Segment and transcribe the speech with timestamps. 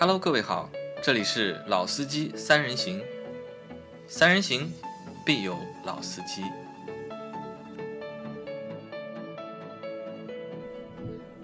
[0.00, 0.70] Hello，各位好，
[1.02, 3.02] 这里是老司机三人行，
[4.08, 4.72] 三人行
[5.26, 5.54] 必有
[5.84, 6.42] 老司机。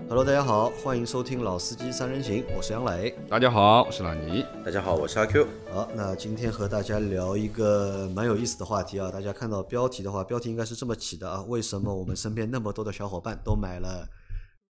[0.09, 3.15] Hello，大家好，欢迎收听《老司机三人行》，我是杨磊。
[3.29, 4.43] 大家好，我是老尼。
[4.65, 5.47] 大家好，我是阿 Q。
[5.71, 9.11] 好，那今天和大家聊一个蛮有意思的话题啊。
[9.11, 14.09] 大家看到标题的话，标题应该是这么起的啊：为什么我们身边那么多的小伙伴都买了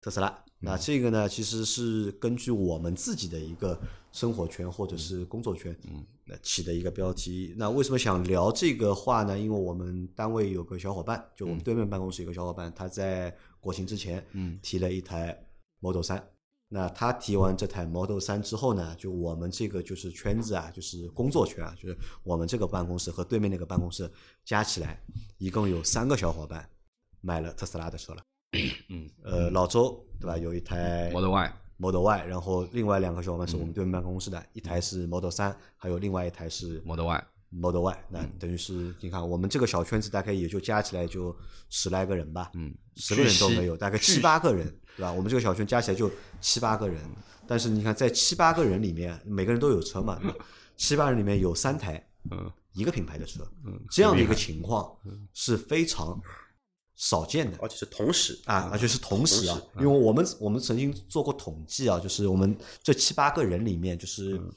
[0.06, 0.44] 特斯拉？
[0.60, 3.76] 那这个呢，其实是根据我们自己的一个
[4.12, 7.52] 生活圈或者是工作圈，嗯，那起的一个标题。
[7.58, 9.36] 那为什么想聊这个话呢？
[9.36, 15.36] 因为我们单位有个小伙伴，就我们对面办公室有个小伙伴，他在国庆之前，嗯，提了一台
[15.80, 16.24] Model 三。
[16.68, 24.08] 那他提完这台 Model 三之后呢，就我们这个就是圈子啊，就是工作圈啊，就是我们这个办公室和对面那个办公室
[24.44, 25.02] 加起来，
[25.38, 26.70] 一共有三个小伙伴
[27.20, 28.22] 买了特斯拉的车了。
[28.88, 30.36] 嗯，呃，老周对吧？
[30.36, 38.04] 有一台 Model Y，Model Y，然后另外两个小伙伴是我们对面办公室的，一台是 Model 三，还有另外一台是 Model Y，Model Y。
[38.08, 41.36] 那等于是你看，我们这个小圈子大概也就加起来就
[41.70, 45.12] 十来个人吧，嗯，十个人都没有，大概七八个人，对吧？
[45.12, 47.00] 我们这个小圈加起来就七八个人，
[47.46, 50.20] 但是你看在七八个人里面，每个人都有车嘛，
[50.76, 52.50] 七八人里面有三台嗯。
[52.76, 54.94] 一个品牌的车，嗯，这样的一个情况
[55.32, 56.20] 是非常
[56.96, 57.56] 少见的。
[57.60, 64.52] 而且是同时啊，而且是同时啊同，因为我们我们曾经做过统计啊，就是我们这七八个人里面，就是嗯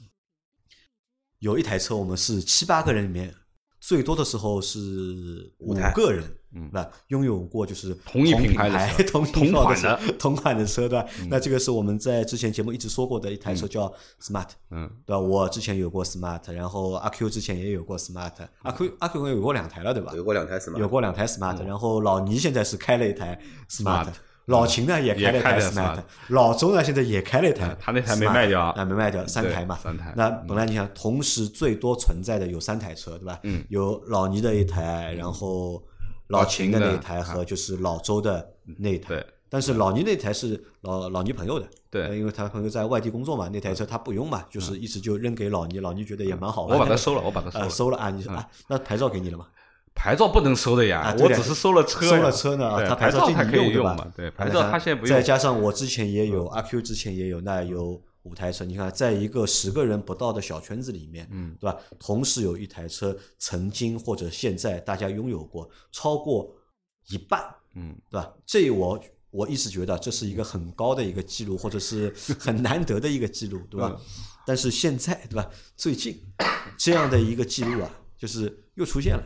[1.38, 3.34] 有一台车，我们是七八个人里面
[3.80, 6.22] 最多的时候是五个人，
[6.54, 6.68] 嗯。
[6.72, 9.96] 那拥有过就是同一品品牌 同同款的。
[9.96, 11.06] 车同款的车，对吧？
[11.30, 13.92] 那这个是我们在之前节目一直说过的一台车叫
[14.22, 14.88] Smart，嗯。
[15.06, 15.18] 对吧？
[15.18, 20.12] 我之前有过 Smart，然后阿 Q 之前也有过 Smart，阿 Q 阿 Q 有过两台了，对吧？
[20.14, 20.78] 有过两台 Smart，？
[20.78, 24.08] 有过两台 smart，、然后老倪现在是开了一台 Smart
[24.46, 33.38] 老秦呢也开了一台也开了 smart，Smart 老周呢现在也开了一台他那台没卖掉啊，没卖掉，三台嘛，三台那本来你想，同时最多存在的有三台车，对吧？
[33.44, 35.82] 嗯，有老倪的一台，然后
[36.28, 39.08] 老秦的那一台和就是老周的那一台。
[39.08, 46.66] 对但是老倪那台是老老倪朋友的，对呃因为他朋友在外地工作嘛，那台车他不用嘛，就是一直就扔给老倪，老倪觉得也蛮好。
[46.66, 47.70] 我把它收了，我把它收呃了。
[47.70, 49.46] 收了啊，你说啊，那牌照给你了吗？
[50.02, 54.10] 牌照不能收的呀啊，我只是收了车，收了车呢，他牌照还可以用对吧嘛？
[54.16, 55.20] 对，牌照他现在不再用。
[55.20, 58.64] 再加上我之前也有，阿 Q 之前也有，那有五台车。
[58.64, 61.76] 你看，在一个十个人不到的小圈子里面，嗯，对吧？
[61.98, 66.50] 同时有一台车曾经或者现在大家拥有过超过
[67.08, 67.38] 一半，
[67.74, 68.32] 嗯，对吧？
[68.46, 68.98] 这我
[69.30, 73.94] 我一直觉得这是一个很高的一个记录，或者是很难得的一个记录，对吧？
[73.94, 74.00] 嗯
[74.46, 75.48] 但是现在，对吧？
[75.76, 76.18] 最近
[76.78, 79.22] 这样的一个记录啊，就是又出现了。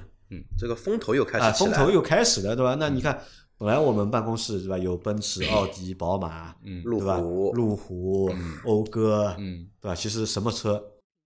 [0.56, 1.76] 这个风头又开啊，始起来了。
[1.76, 2.76] 风头又开始了，对吧？
[2.78, 3.20] 那你看，
[3.58, 7.00] 本来我们办公室对吧，有奔驰、奥迪、宝马，嗯路？
[7.00, 8.30] 虎路虎、
[8.64, 9.94] 讴歌，嗯对吧？
[9.94, 10.82] 其实什么车，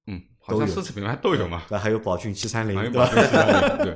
[0.06, 1.78] 嗯，好像奢侈品牌都有嘛，对吧？
[1.78, 3.10] 还有宝骏七三零，对吧？
[3.14, 3.94] 没错。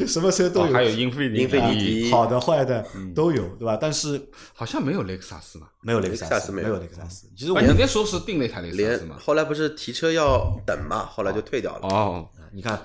[0.06, 3.76] 什么车都有，哦还有英菲尼英菲尼迪，好的坏的都有，对吧？
[3.78, 4.20] 但是
[4.54, 5.66] 好像没有雷克萨斯嘛？
[5.82, 7.28] 没有雷克萨斯，没有雷克萨斯。
[7.36, 9.16] 其实我啊，你们那时候是订了一台雷克萨斯嘛？
[9.18, 11.88] 后来不是提车要等嘛，后来就退掉了。
[11.88, 12.80] 哦，你看，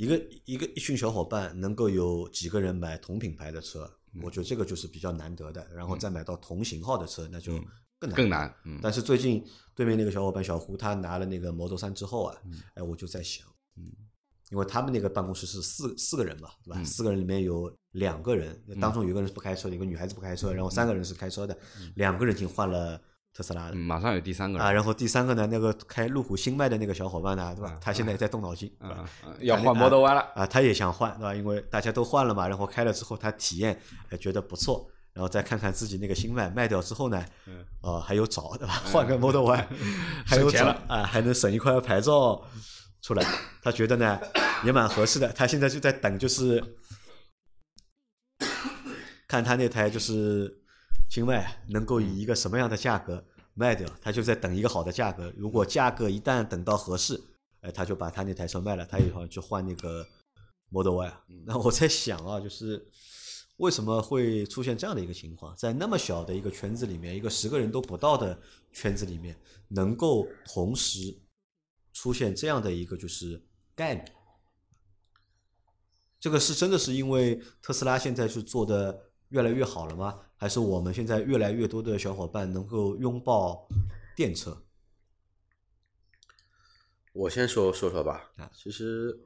[0.00, 3.84] 一个一个一群小伙伴能够有几个人买同品牌的车，
[4.14, 5.68] 嗯我觉得这个就是比较难得的。
[5.74, 7.52] 然后再买到同型号的车，那就
[7.98, 8.16] 更难。
[8.16, 8.54] 更难。
[8.64, 9.44] 嗯，但是最近
[9.74, 13.46] 对面那个小伙伴小胡，他拿了那个 Model 三之后啊，嗯哎，我就在想，
[14.50, 16.80] 因为他们那个办公室是四四个人嘛，对吧？
[16.80, 21.54] 嗯四个人里面有两个人，当中有一个人是不开车的，一个女孩子不开车，然后三个人是开车的，
[21.96, 22.98] 两个人已经换了
[23.32, 24.72] 特斯拉的嗯马上有第三个啊。
[24.72, 27.78] 然后第三个呢，那个开路虎新迈的那个小伙伴呢，对吧？
[27.80, 28.70] 他现在在动脑筋？
[28.78, 28.88] 啊，
[29.22, 30.20] 啊要换 Model Y 了。
[30.34, 31.34] 啊，他也想换，对吧？
[31.34, 33.80] 因为大家都换了嘛，然后开了之后他体验，
[34.10, 38.82] 哎，觉得不错，然后再看看自己那个新迈卖掉之后呢，嗯呃，还有找，对吧？
[38.86, 39.68] 换个 Model Y，
[40.26, 42.42] 还有钱了啊，还能省一块牌照
[43.02, 43.24] 出来，
[43.62, 44.20] 他觉得呢
[44.64, 45.28] 也蛮合适的。
[45.28, 46.62] 他现在就在等，就是
[49.28, 50.59] 看他那台就是
[51.10, 53.22] 新迈能够以一个什么样的价格
[53.54, 55.30] 卖掉，他就在等一个好的价格。
[55.36, 57.20] 如果价格一旦等到合适，
[57.62, 60.06] 哎，他就把他那台车卖了，他以后去换那个
[60.70, 61.24] Model Y 啊。
[61.44, 62.88] 那我在想啊，就是
[63.56, 68.40] 为什么会出现这样的一个情况，在那么小的一个圈子里面，一个十个人都不到的
[68.72, 69.36] 圈子里面，
[69.66, 71.20] 能够同时
[71.92, 74.04] 出现这样的一个就是概率。
[76.20, 80.20] 这个是真的是因为特斯拉现在是做的越来越好了吗？
[80.36, 83.68] 还是我们现在越来越多的小伙伴能够拥抱
[84.14, 84.62] 电车？
[87.12, 89.18] 我先说说说吧啊，其实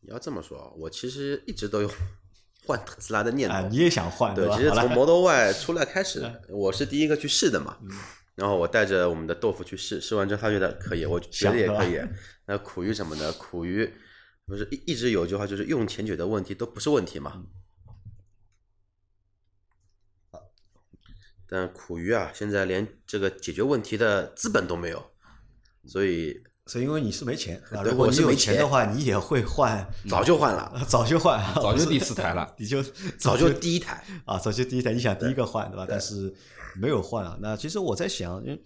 [0.00, 1.90] 你要这么说，我其实一直都有
[2.66, 3.68] 换特斯拉的念啊，头。
[3.68, 7.78] 你也想换对，其实从 Model Y 出来开始，我是第一个去试的嘛。
[8.36, 12.00] 然后我带着我们的豆腐去试，试完之后他觉得可以，我觉得也可以。
[12.46, 13.32] 那苦于什么呢？
[13.32, 13.92] 苦于
[14.46, 17.44] 不是一一直有句话就是用钱解决的问题都不是问题嘛。
[21.50, 25.04] 但苦于啊，现在连这个解决问题的资本都没有，
[25.86, 32.80] 所以所以因为你是没钱， 啊如果你有钱钱的话，你也会换， 早就换了， 早就换，早就第四台了你就
[33.18, 34.04] 早就第一台。
[34.24, 35.84] 啊，早就第一台，你想第一个换对吧？
[35.88, 36.32] 但是
[36.76, 37.36] 没有换啊。
[37.42, 38.56] 那其实我在想，嗯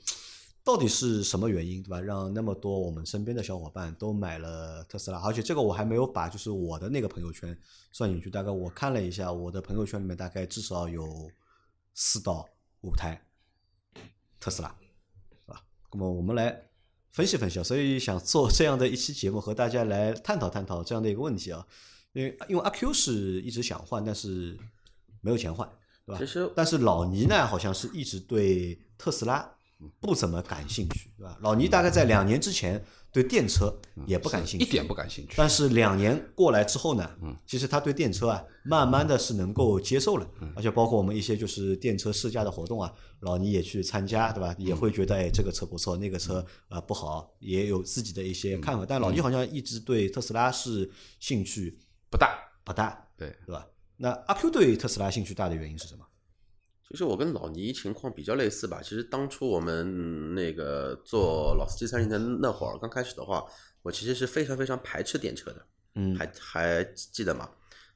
[0.63, 2.01] 到底是什么原因对吧？
[2.01, 7.55] 让那么多我们身边的小伙伴都买了特斯拉，而且这个我还没有把就是我的那个朋友圈
[7.93, 8.31] 算进去。
[8.31, 11.31] 大概我看了一下，我的朋友圈里面大概至少有
[11.93, 12.49] 四到
[12.85, 13.19] 五台
[14.39, 15.65] 特斯拉，是吧？
[15.91, 16.69] 那么我们来
[17.11, 21.67] 分析分析啊，所以想做这样的一期节目，和大家来探讨探讨这样的一个问题啊。
[22.13, 24.57] 因为因为阿 Q 是一直想换，但是
[25.23, 25.67] 没有钱换，
[26.05, 26.19] 对吧？
[26.19, 29.51] 其实但是老倪呢，好像是一直对特斯拉
[30.01, 31.37] 不怎么感兴趣，对吧？
[31.41, 32.83] 老倪大概在两年之前
[33.13, 33.75] 对电车
[34.07, 35.35] 也不感兴趣，一点不感兴趣。
[35.37, 40.27] 但是两年过来之后呢，嗯其实他对电车啊，慢慢的是能够接受了，
[40.57, 44.55] 而且包括我们一些就是电车试驾的活动啊，老倪也去参加，对吧？
[44.59, 48.87] 也会觉得哎，这个车不错，那个车啊不好，也有自己的一些看法。
[48.89, 50.91] 但老倪好像一直对特斯拉是
[51.21, 51.79] 兴趣
[52.11, 53.67] 不大，不大，对，对吧？
[53.97, 56.05] 那阿 Q 对特斯拉兴趣大的原因是什么？
[56.89, 58.81] 其实我跟老倪情况比较类似吧。
[58.83, 63.45] 其实当初我们那个做老司机三人的那会儿，刚开始的话，
[63.83, 65.67] 我其实是非常非常排斥电车的。
[65.97, 67.49] 嗯还还记得吗？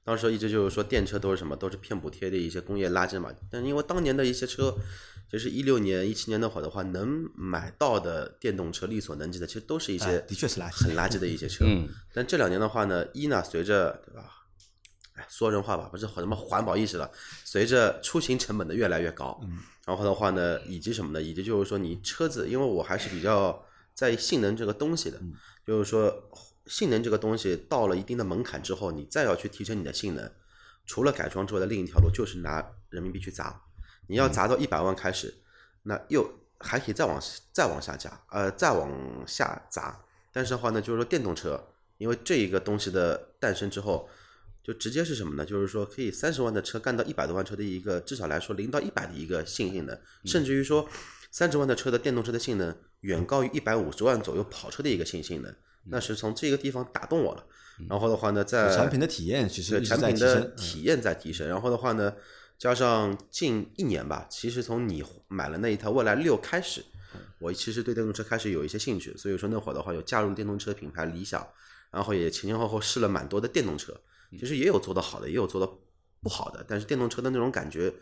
[0.04, 3.30] 当时一直就是说电车都是什么，都是骗补贴的一些工业垃圾嘛。
[3.50, 4.74] 但因为当年的一些车，
[5.30, 11.66] 就是一六年、一七年那会儿的话，能买到的电动车力所能及的，其实都是一哎些的确是垃圾很垃圾的一些车。
[11.66, 14.37] 嗯，但这两年的话呢，一呢随着对吧，哎
[15.28, 17.10] 说人话吧，不是什么环保意识了，
[17.44, 21.22] 随着出行成本的越来越高，嗯然后的话呢，以及什么呢？
[21.22, 25.32] 以及就是说你车子，因为我还是比较在意性能这个东西的，嗯
[25.66, 26.30] 就是说
[26.66, 30.30] 性能这个东西到了一定的门槛之后，你再要去提升你的性能，
[30.84, 33.62] 除了改装之外的另一条路就是拿人民币去砸，
[34.06, 35.34] 你要砸到一百万开始，
[35.84, 37.18] 那又还可以再往
[37.52, 38.90] 再往下加，呃，再往
[39.26, 40.04] 下砸。
[40.32, 44.08] 但是的话呢，就是说电动车，因为这一个东西的诞生之后，
[44.68, 45.46] 就直接是什么呢？
[45.46, 50.86] 就是说可以三十万的车干到一百多万车的一个，至少来说零到一百的一个性性能，甚至于说
[51.30, 57.46] 三十万的车的电动车的性能远高于一百五十万左右跑车的一个性性能，那是从这个地方打动我了。
[57.88, 61.48] 然后的话呢，在产品的体验其实产品的体验在提升。
[61.48, 62.12] 然后的话呢，
[62.58, 66.84] 加上近一年吧，其实从你买了那一台蔚来六开始，
[67.38, 71.48] 我其实对电动车开始有一些兴趣，所以说那会儿的话有加入电动车品牌理想，
[71.90, 73.98] 然后也前前后后试了蛮多的电动车，
[74.32, 75.72] 其实也有做得好的，也有做得
[76.20, 77.92] 不好的，但是电动车的那种感觉，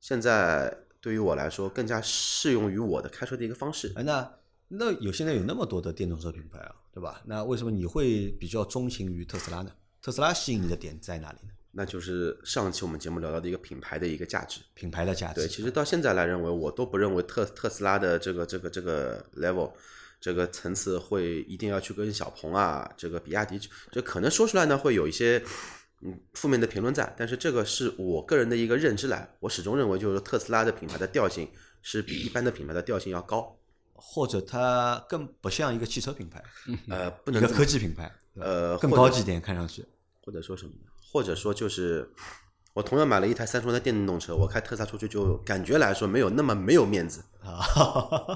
[0.00, 3.92] 现在对于我来说更加适用于我的开车的一个方式。
[3.94, 4.28] 哎，那
[4.68, 7.22] 那有现在有那么多的电动车品牌啊，对吧？
[7.26, 9.70] 那为什么你会比较钟情于特斯拉呢？
[10.02, 11.52] 特斯拉吸引你的点在哪里呢？
[11.72, 14.62] 那就是上期我们节目聊到的一个品牌的一个价值。
[14.72, 15.42] 品牌的价值。
[15.42, 19.70] 对，其实到现在来认为，我都不认为特特斯拉的这个这个这个 level
[20.18, 23.60] 这个层次会一定要去跟小鹏啊，这个比亚迪，
[23.92, 25.42] 这可能说出来呢会有一些
[26.02, 31.48] 嗯负面的评论在，但是这个是我个人的一个认知来，我始终认为就是说特斯拉的品牌的调性
[31.82, 33.56] 是比一般的品牌的调性要高，
[33.94, 36.42] 或者它更不像一个汽车品牌，
[36.88, 39.84] 呃，不一个能这么科技品牌，呃更高级一点，看上去。
[40.22, 40.90] 或者说什么呢？
[41.12, 42.10] 或者说就是。
[42.74, 47.24] 我同样买了一台三十万的电动车，我开特斯拉出去就感觉来说没有那么没有面子。
[47.40, 47.64] 啊，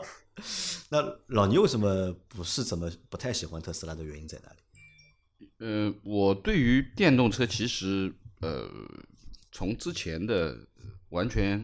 [0.89, 4.60] 那老倪为什么不是怎么不太喜欢特斯拉的原因在哪里？
[5.61, 8.67] 呃，我对于电动车其实呃，
[9.53, 10.59] 从之前的
[11.11, 11.63] 完全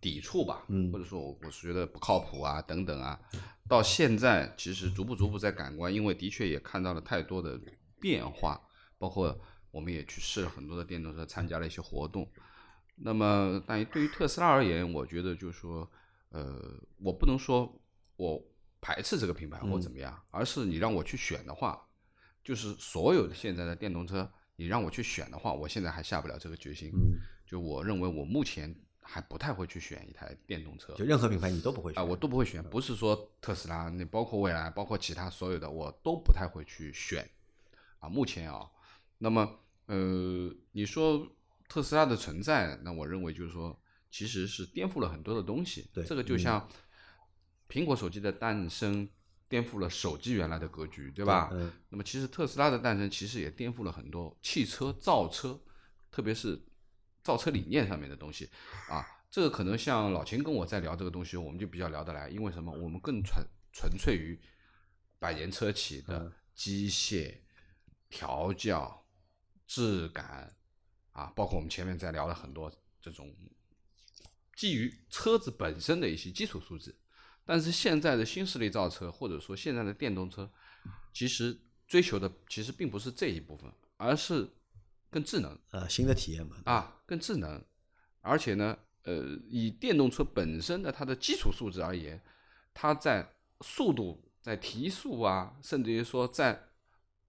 [0.00, 3.20] 抵触吧，嗯或者说我我是觉得不靠谱啊等等啊，
[3.68, 7.60] 到现在其实逐步逐步在感官，因为的确也看到了太多的
[8.00, 8.60] 变化，
[8.96, 9.36] 包括
[9.72, 12.30] 我们也去试了很多的电动车，参加了一些活动。
[12.94, 15.90] 那么，但对于特斯拉而言，我觉得就是说，
[16.28, 17.82] 呃，我不能说
[18.14, 18.40] 我
[18.80, 21.84] 排斥这个品牌或怎么样，而是你让我去选的话，
[22.44, 26.90] 就是所有的现在的电动车，你让我去选的话，我现在还下不了这个决心。
[26.92, 30.92] 嗯，就我认为我目前还不太会去选一台电动车。
[30.94, 37.28] 就任何品牌你都不会啊、选我都不会选，不是说特斯拉，那包括蔚来，包括其他所有的，我都不太会去选。
[37.98, 38.70] 啊，目前啊，
[39.16, 41.26] 那么呃，你说
[41.66, 43.78] 特斯拉的存在，那我认为就是说，
[44.10, 45.88] 其实是颠覆了很多的东西。
[45.94, 46.68] 对这个就像
[47.68, 49.08] 苹果手机的诞生，
[49.48, 51.50] 颠覆了手机原来的格局，对吧？
[51.52, 55.60] 嗯那么其实特斯拉的诞生，其实也颠覆了很多汽车造车，
[56.10, 56.60] 特别是
[57.22, 58.50] 造车理念上面的东西
[58.88, 59.06] 啊。
[59.30, 62.72] 这个可能像老秦跟我在聊这个东西，我们就比较聊得来，因为什么？
[62.72, 64.40] 我们更纯纯粹于
[65.18, 67.38] 百年车企的机械
[68.08, 69.04] 调教、
[69.66, 70.56] 质感
[71.12, 73.34] 啊，包括我们前面在聊了很多这种
[74.54, 76.94] 基于车子本身的一些基础素质。
[77.44, 80.50] 但是现在的新势力造车，或者说现在的电动车，
[81.12, 84.48] 其实追求的其实并不是这一部分，而是
[85.10, 87.62] 更智能呃，新的体验嘛，啊，更智能，
[88.20, 92.20] 而且呢，呃，以电动车本身的它的基础素质而言，
[92.72, 96.68] 它在速度、在提速啊，甚至于说在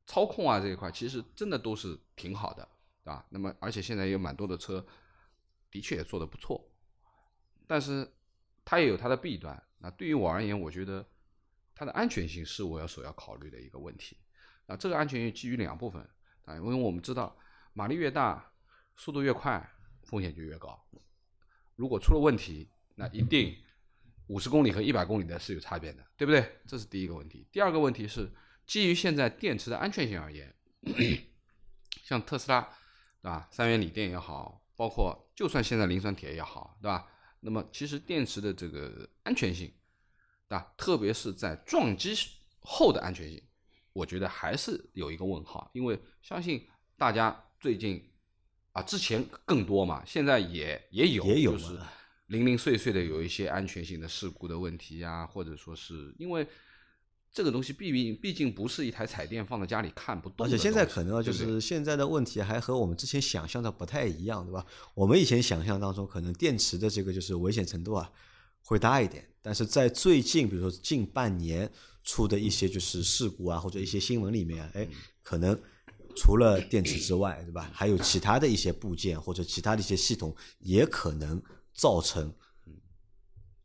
[0.05, 2.67] 操控啊这一块，其实真的都是挺好的，
[3.03, 3.25] 对吧？
[3.29, 4.85] 那么，而且现在有蛮多的车，
[5.69, 6.71] 的确也做得不错，
[7.67, 8.09] 但是
[8.63, 9.61] 它也有它的弊端。
[9.79, 11.05] 那对于我而言，我觉得
[11.73, 14.17] 它的安全性是我要首要考虑的一个问题。
[14.67, 16.01] 啊，这个安全性基于两部分
[16.45, 17.37] 啊，因为我们知道
[17.73, 18.51] 马力越大，
[18.95, 19.63] 速度越快，
[20.05, 20.83] 风险就越高。
[21.75, 23.55] 如果出了问题，那一定
[24.27, 26.59] 五十公里和一百公里的是有差别的，对不对？
[26.65, 27.47] 这是第一个问题。
[27.51, 28.31] 第二个问题是
[28.65, 30.55] 基于现在电池的安全性而言，
[32.01, 32.61] 像特斯拉，
[33.21, 33.47] 对吧？
[33.51, 37.07] 三元锂电也好，包括就算现在磷酸铁也好，对吧？
[37.45, 39.71] 那么其实电池的这个安全性，
[40.47, 40.65] 啊？
[40.75, 42.11] 特别是在撞击
[42.61, 43.39] 后的安全性，
[43.93, 48.03] 我觉得还是有一个问号，因为相信大家最近
[48.71, 51.79] 啊，之前更多嘛，现在也也有，也有就是
[52.25, 56.47] 零零碎碎的有一些安全性的事故的问题呀、或者说是因为
[57.35, 64.65] 这个东西毕竟毕竟不是一台彩电放在家里看不动而且现在可能啊就是现在的问题还和我们之前想象的不太一样，对吧？
[64.93, 68.09] 我们以前想象当中，可能电池的这个就是危险程度啊
[68.61, 71.69] 会大一点，但是在最近，比如说近半年
[72.05, 74.87] 出的一些就是事故啊，或者一些新闻里面啊，哎，
[75.21, 75.59] 可能
[76.15, 77.69] 除了电池之外，对吧？
[77.73, 82.33] 还有其他的一些部件或者其他的一些系统也可能造成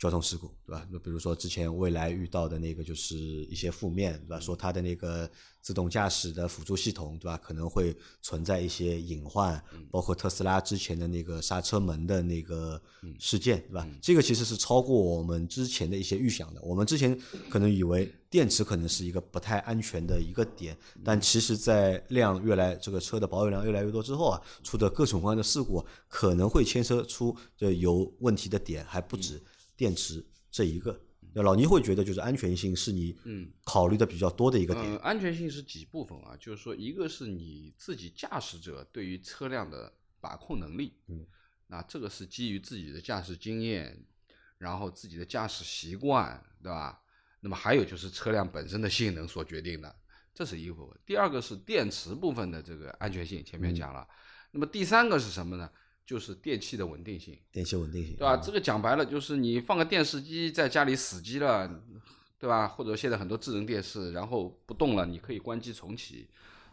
[0.00, 0.87] 交通事故，对吧？
[0.90, 4.40] 那比如说之前未来遇到的那个就是一些负面，对吧？
[4.40, 5.30] 说它的那个
[5.61, 7.37] 自动驾驶的辅助系统，对吧？
[7.37, 12.80] 可能会存在一些隐患，包括特斯拉之前的那个刹车门的那个
[13.19, 13.87] 事件，对吧？
[14.00, 16.62] 这个其实是超过我们之前的一些预想的。
[16.62, 17.14] 我们之前
[17.50, 29.38] 可能以为电池可能是一个不太安全的一个点，但其实，在量越来这个车的保有量越来越多之后啊，出的各种各样的事故可能会牵涉出这有问题的点还不止
[29.80, 31.00] 电池这一个。
[31.32, 34.84] 那老倪会觉得，就是安全性是你嗯考虑的比较多的一个点。
[34.84, 36.37] 呃，安全性是几部分啊？
[36.38, 41.26] 就是说，一个是你自己驾驶者对于车辆的把控能力，嗯，
[41.68, 44.04] 那这个是基于自己的驾驶经验，
[44.58, 47.00] 然后自己的驾驶习惯，对吧？
[47.40, 49.96] 那么还有就是车辆本身的性能所决定的，
[50.34, 50.99] 这是一个部分。
[51.06, 54.06] 第二个是电池部分的这个安全性，前面讲了。
[54.50, 55.70] 那么第三个是什么呢？
[56.11, 57.38] 就是电器的稳定性。
[57.52, 58.37] 电器稳定性，对吧？
[58.37, 61.71] 这个讲白了就是你放个电视机在家里死机了，
[62.37, 62.67] 对吧？
[62.67, 66.26] 或者现在很多智能电视，然后不动了，你可以关机重启。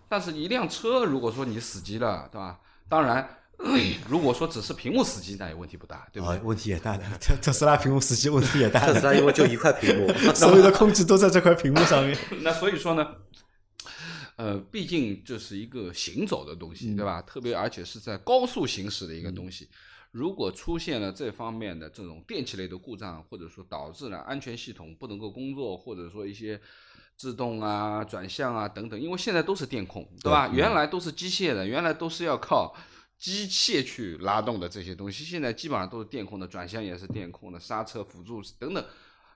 [0.09, 2.59] 但是，一辆车如果说你死机了，对吧？
[2.89, 3.29] 当然，
[4.09, 6.35] 如果说只是屏幕死机，那也问题不大，对不对？
[6.35, 7.03] 啊，问题也大的。
[7.21, 12.17] 特特斯拉屏幕死机问题也大特斯，拉因为就一块屏幕， 所有的控制都在这块屏幕上面。
[12.41, 13.05] 那所以说呢，
[14.37, 17.21] 呃，毕竟这是一个行走的东西，对吧？
[17.23, 19.67] 特别而且是在高速行驶的一个东西。
[20.11, 26.59] 如果出现了这方面的这种电气类的故障，或者说导致了安全系统不能够工作，或者说一些
[27.17, 30.47] 制动啊、转向啊等等，因为现在都是电控，对吧？
[30.47, 32.75] 原来都是机械的，原来都是要靠
[33.17, 38.85] 机械去拉动的这些东西，现在基本上都是电控的，转向也是电控的，刹车辅助等等。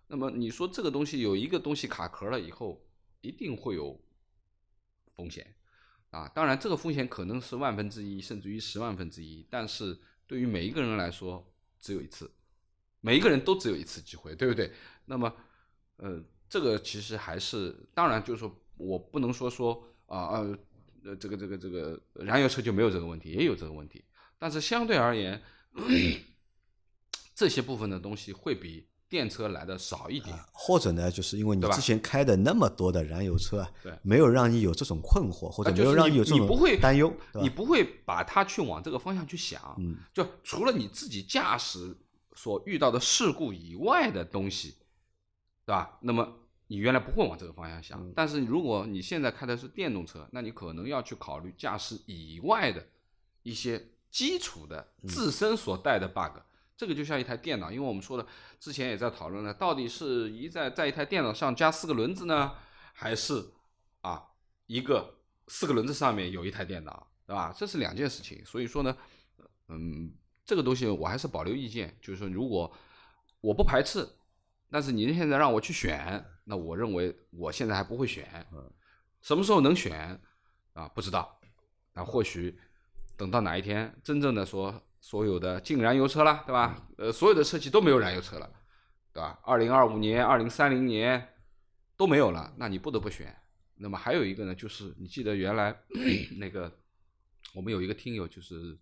[0.08, 2.80] 那么你说这个东西有一个东西卡壳了以后，
[3.22, 4.00] 一定会有
[5.22, 5.56] 风险
[6.10, 6.28] 啊。
[6.30, 12.32] 当然，这个风险可能是万分之一，甚至于十万分之一，但是对于每一个人来说，只有一次，
[13.02, 14.74] 每一个人都只有一次机会，对不对？
[15.06, 15.32] 那么，
[15.98, 20.60] 呃，这个其实还是，当然就是说我不能说说啊呃
[21.16, 24.04] 这个这个这个燃油车就没有这个问题，也有这个问题，
[24.40, 25.42] 但是相对而言，
[27.36, 30.34] 这些部分的东西会比电车来的少一点。
[30.54, 41.94] 或者呢，就是因为你之前开的那么多的燃油车啊，对没有让你有这种困惑，或者没有让你有这种你不会担忧，你不会把它去往这个方向去想，嗯就除了你自己驾驶
[42.36, 44.78] 所遇到的事故以外的东西，
[45.66, 46.00] 对吧？
[46.02, 46.26] 那么
[46.68, 52.82] 你原来不会往这个方向想，嗯但是如果你现在开的是电动车，那你可能要去考虑驾驶以外的
[53.44, 56.40] 一些基础的嗯自身所带的 bug。
[56.82, 58.26] 这个就像一台电脑，因为我们说的
[58.60, 62.54] 之前也在讨论了，到底是一在在一台电脑上加四个轮子呢，
[62.92, 63.52] 还是
[64.02, 64.30] 啊
[64.66, 67.54] 一个四个轮子上面有一台电脑，对吧？
[67.56, 68.44] 这是两件事情。
[68.44, 68.98] 所以说呢，
[69.68, 70.12] 嗯，
[70.44, 72.76] 这个东西我还是保留意见，就是说如果
[73.42, 74.10] 我不排斥，
[74.72, 78.44] 但是您现在让我去选，那我认为我现在还不会选，
[79.22, 80.20] 什么时候能选
[80.74, 80.88] 啊？
[80.88, 81.40] 不知道，
[81.94, 82.58] 那或许
[83.16, 86.88] 等到哪一天真正的说所有的进燃油车了，对吧？
[86.98, 88.50] 呃，所有的车企都没有燃油车了，
[89.12, 89.38] 对吧？
[89.44, 91.36] 二零二五年、二零三零年
[91.98, 93.38] 都没有了，那你不得不选。
[93.76, 95.76] 那么还有一个呢，就是你记得原来
[96.40, 96.72] 那个
[97.54, 98.80] 我们有一个听友就是。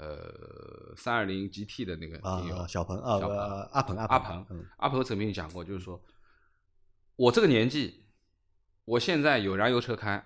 [0.00, 6.00] 呃，三二零 GT 的那个啊听友，小鹏啊，小鹏呃阿鹏阿阿鹏，鹏嗯，阿鹏曾经讲过，就是说，
[7.16, 8.06] 我这个年纪，
[8.84, 10.24] 我现在有燃油车开，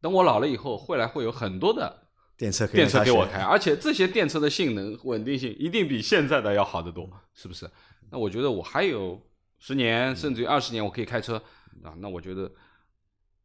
[0.00, 2.03] 等我老了以后，未来会有很多的
[2.36, 7.70] 电车电车给我开，而且这些电车的性能、稳定性一定比现在的要好得多，是不是？
[8.10, 9.20] 那我觉得我还有
[9.58, 11.36] 十年甚至于二十年，我可以开车
[11.82, 11.94] 啊。
[11.98, 12.50] 那我觉得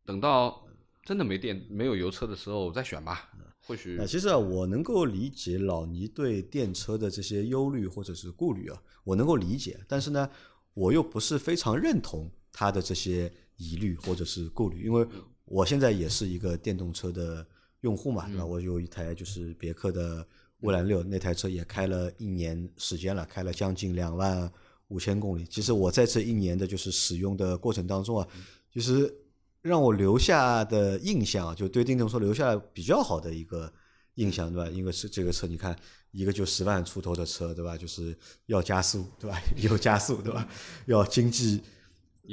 [0.06, 0.66] 等到
[1.04, 3.30] 真的没电、没有油车的时候我再选吧，
[3.66, 10.30] 或许那其实啊，我能够理解老倪对电车的这些忧虑或者是顾虑啊，我能够理解，但是呢，
[10.74, 15.08] 我又不是非常认同他的这些疑虑或者是顾虑，因为
[15.46, 17.48] 我现在也是一个电动车的
[17.82, 18.46] 用户嘛，对吧？
[18.46, 20.26] 我有一台就是别克的
[20.62, 24.52] 蔚蓝六，那台车也开了一年时间了，开了将近两万
[24.90, 25.46] 五千公里。
[25.46, 28.28] 其实我在这一年的就是使用的过程当中啊，
[28.72, 29.14] 就是
[29.62, 33.72] 让我留下的印象啊，就对电动车留下比较好的一个
[34.16, 34.70] 印象，对吧？
[34.70, 35.74] 因为是这个车，你看
[36.12, 37.78] 一个就十万出头的车，对吧？
[37.78, 38.18] 就是
[38.48, 39.42] 要加速，对吧？
[39.58, 40.46] 有加速，对吧？
[40.88, 41.62] 要经济有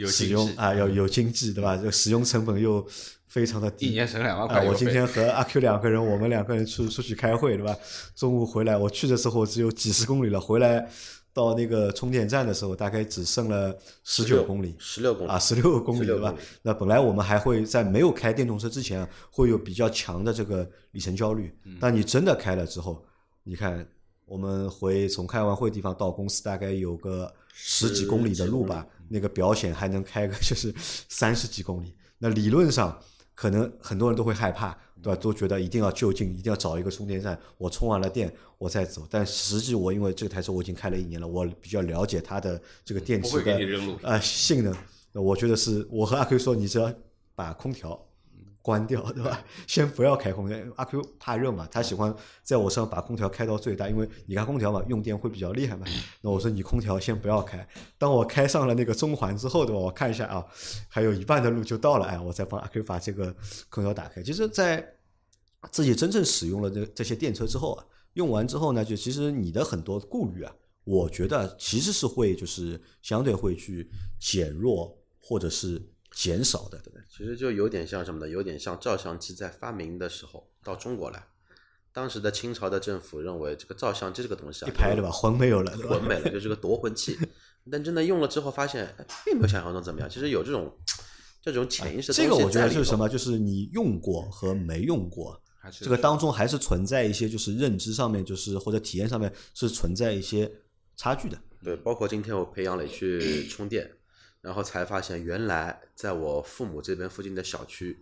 [0.04, 1.76] 使用啊，要有经济，对吧？
[1.76, 2.86] 这个使用成本又
[3.26, 7.74] 非常的低，一年省两万啊，我今天和阿 Q 两个人，我们两个人出出去开会，对吧？
[8.14, 10.88] 中午回来，我去的时候只有几十公里了，回来
[11.32, 14.74] 到那个充电站的时候，大概只剩了十九公里。
[14.78, 16.34] 十六公里啊，十六公里对吧？
[16.62, 21.54] 那本来我们还会在没有开电动车之前啊，会有比较强的这个里程焦虑。
[21.64, 23.04] 嗯但你真的开了之后，
[23.44, 23.86] 你看
[24.24, 30.74] 我们回从开完会地方到公司大概有个十几公里的路吧，那个表显还能开个就是
[31.08, 31.94] 三十几公里。
[32.18, 32.98] 那理论上
[33.34, 35.20] 可能很多人都会害怕，对吧？
[35.20, 39.06] 都觉得一定要就近，一定要找一个充电站，我充完了电我再走。
[39.10, 44.74] 但实际我因为这台车我已经开了一年了，我比较了解它的这个电池的给你扔路啊、性能，
[45.12, 46.92] 那我觉得是我和阿 Q 说，你只要
[47.34, 48.05] 把空调
[48.66, 49.44] 关掉， 对吧？
[49.68, 50.58] 先不要开空调。
[50.74, 55.86] 阿 Q 怕热嘛，他喜欢在我身上把空调开到最大，因为你开空调嘛，用电会比较厉害嘛。
[56.20, 57.64] 那我说你空调先不要开，
[57.96, 59.80] 当我开上了那个中环之后，对吧？
[59.80, 60.44] 我看一下啊，
[60.88, 63.32] 还有一半的路就到了，哎，我再帮阿 Q 把这个
[63.68, 64.20] 空调打开。
[64.20, 64.84] 其实，在
[65.70, 70.52] 自己真正使用了这这些电车之后啊，用完之后呢，就其实你的很多顾虑啊，
[70.82, 75.80] 我觉得其实是会就是相对会去减弱或者是
[76.16, 76.78] 减少的。
[76.78, 78.26] 对其实就有点像什么呢？
[78.26, 81.22] 有点像照相机在发明的时候到中国来，
[81.92, 87.18] 当时的清朝的政府认为这个照相机这个东西啊，一拍对吧，魂没有了，魂没了，就是个夺魂器。
[87.70, 90.08] 但真的用了之后，发现哎并没有想象中怎么样。
[90.08, 90.74] 其实有这种
[91.42, 93.06] 这种潜意识的这个我觉得是什么？
[93.08, 95.38] 就是你用过和没用过，
[95.70, 100.50] 这个当中还是存在一些就是认知上面，就是或者体验上面是存在一些
[100.96, 101.38] 差距的。
[101.62, 103.90] 对，包括今天我陪杨磊去充电，
[104.46, 107.98] 然后才发现原来在我父母这边附近的小区，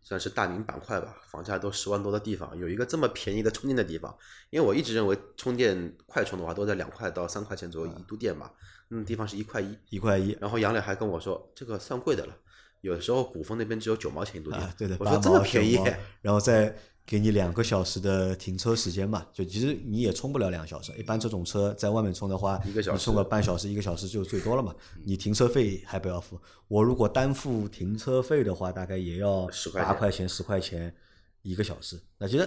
[0.00, 4.16] 算是大宁板块吧，房价都十万多的地方，有一个这么便宜的充电的地方。
[4.50, 8.52] 因为我一直认为充电快充的话都在两块到三块钱左右一度电吧，
[8.86, 9.76] 那地方是一块一。
[9.90, 12.36] 一块一然后杨磊还跟我说，这个算贵的了，
[12.80, 14.62] 有的时候古风那边只有九毛钱一度电。
[14.62, 15.76] 啊，对的，我说这么便宜，
[16.22, 16.72] 然后再
[17.08, 20.92] 给你两个小时的停车时间嘛，就其实你也充不了两个小时。
[20.98, 24.74] 一般这种车在外面充的话，一个小时充个半小时、一个小时就最多了嘛。
[25.06, 30.94] 你停车费还不要付，我如果单付停车费的话，大概也要10块八块钱、十块钱
[31.40, 31.98] 一个小时。
[32.18, 32.46] 那其实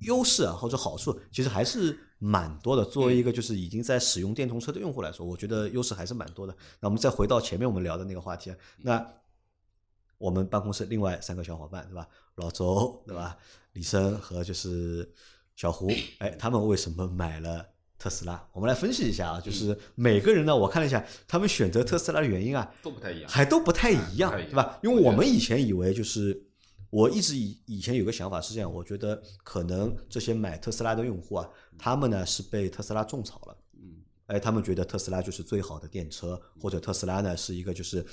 [0.00, 2.84] 优势啊或者好处其实还是蛮多的。
[2.84, 6.56] 作为一个就是已经在使用电动车的用户来说，我觉得优势还是蛮多的。
[6.80, 9.06] 那我们再回到前面我们聊的那个话题啊，那
[10.18, 12.08] 我们办公室另外三个小伙伴，对吧？
[12.34, 13.38] 老周，对吧？
[13.74, 15.08] 李生和就是
[15.54, 17.64] 小胡，哎，他们为什么买了
[17.98, 18.48] 特斯拉？
[18.52, 23.30] 我们来分析一下啊，就是每个人呢，我看了一下，他们选择特斯拉的原因啊，都不太一样。
[23.30, 24.78] 还都不太一样，不太一样对吧？
[24.82, 26.46] 因为我们以前以为就是，
[26.90, 38.04] 我一直以以前有个想法是这样，我觉得可能这些买特斯拉的用户啊，他们呢是被特斯拉种草了，嗯，哎，他们觉得特斯拉就是最好的电车，或者特斯拉呢是一个就是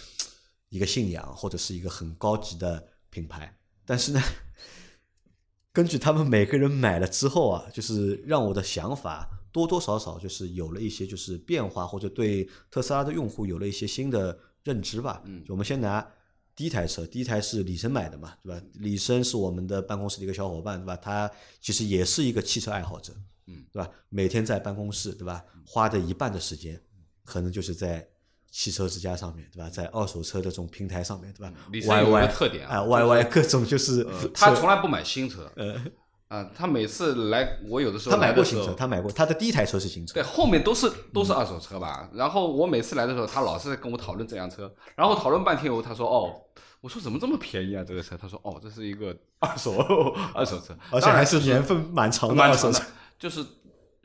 [0.70, 3.56] 一个信仰，或者是一个很高级的品牌。
[3.86, 4.22] 但是呢，
[5.74, 15.22] 根据他们每个人买了之后啊，就是让我的想法多多少少就是有了一些就是变化，或者对特斯拉的用户有了一些新的认知吧。
[15.26, 16.06] 嗯就我们先拿
[16.56, 18.62] 第一台车，第一台是李生买的嘛，对吧？
[18.74, 20.98] 李生是我们的办公室的一个小伙伴，对吧？
[20.98, 21.32] 他
[21.62, 23.14] 其实也是一个汽车爱好者，
[23.48, 23.90] 嗯，对吧？
[24.10, 25.44] 每天在办公室，对吧？
[25.66, 26.80] 花的一半的时间，
[27.24, 28.06] 可能就是在
[28.52, 29.70] 汽车之家上面，对吧？
[29.70, 35.82] 在二手车的这种平台上面，对吧一 Y 特点啊啊，Y Y 各种就是呃他从来不买新车，呃
[36.28, 42.10] 啊，他每次来，我有的时候他买过新车，他买过他的第一台车是新车对，，后面都是都是二手车吧。
[42.14, 46.34] 然后我每次来的时候，他老是在跟我讨论这辆车，然后讨论半天以后，他说：“哦，
[46.80, 47.84] 我说怎么这么便宜啊？
[47.86, 49.78] 这个车？”他说：“哦，这是一个二手
[50.34, 52.82] 二手车，而且还是年份蛮长的二手车。。”
[53.20, 53.46] 就是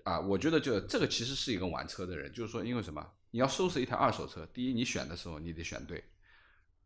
[0.02, 3.04] 啊，我觉得就这个其实是一个玩车的人，就是说，因为什么？
[3.36, 6.02] 你要收拾一台二手车，第一，你选的时候你得选对，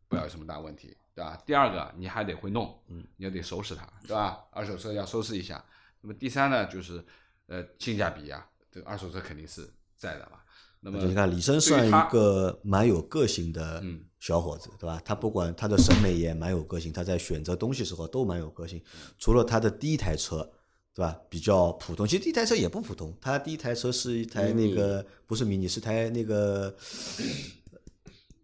[0.09, 1.41] 不要有什么大问题，对吧？
[1.47, 4.45] 第二个，你还得会弄，嗯，你要得收拾它，对吧？
[4.51, 5.65] 二手车要收拾一下。
[6.01, 7.05] 那么第三呢，就是
[7.47, 10.41] 呃性价比啊，这个二手车肯定是在的嘛。
[10.81, 15.01] 那么你看，李生对算一个蛮有个性的嗯小伙子，对吧？
[15.05, 18.83] 他不管他的审美也蛮有个性，他在选择东西时候都蛮有个性。
[19.21, 20.51] 除了他的第一台车，
[20.95, 21.21] 对吧？
[21.29, 26.77] 比较普通，其实第一台车也不普通，它第一台车是一台那个不是迷你，是台那个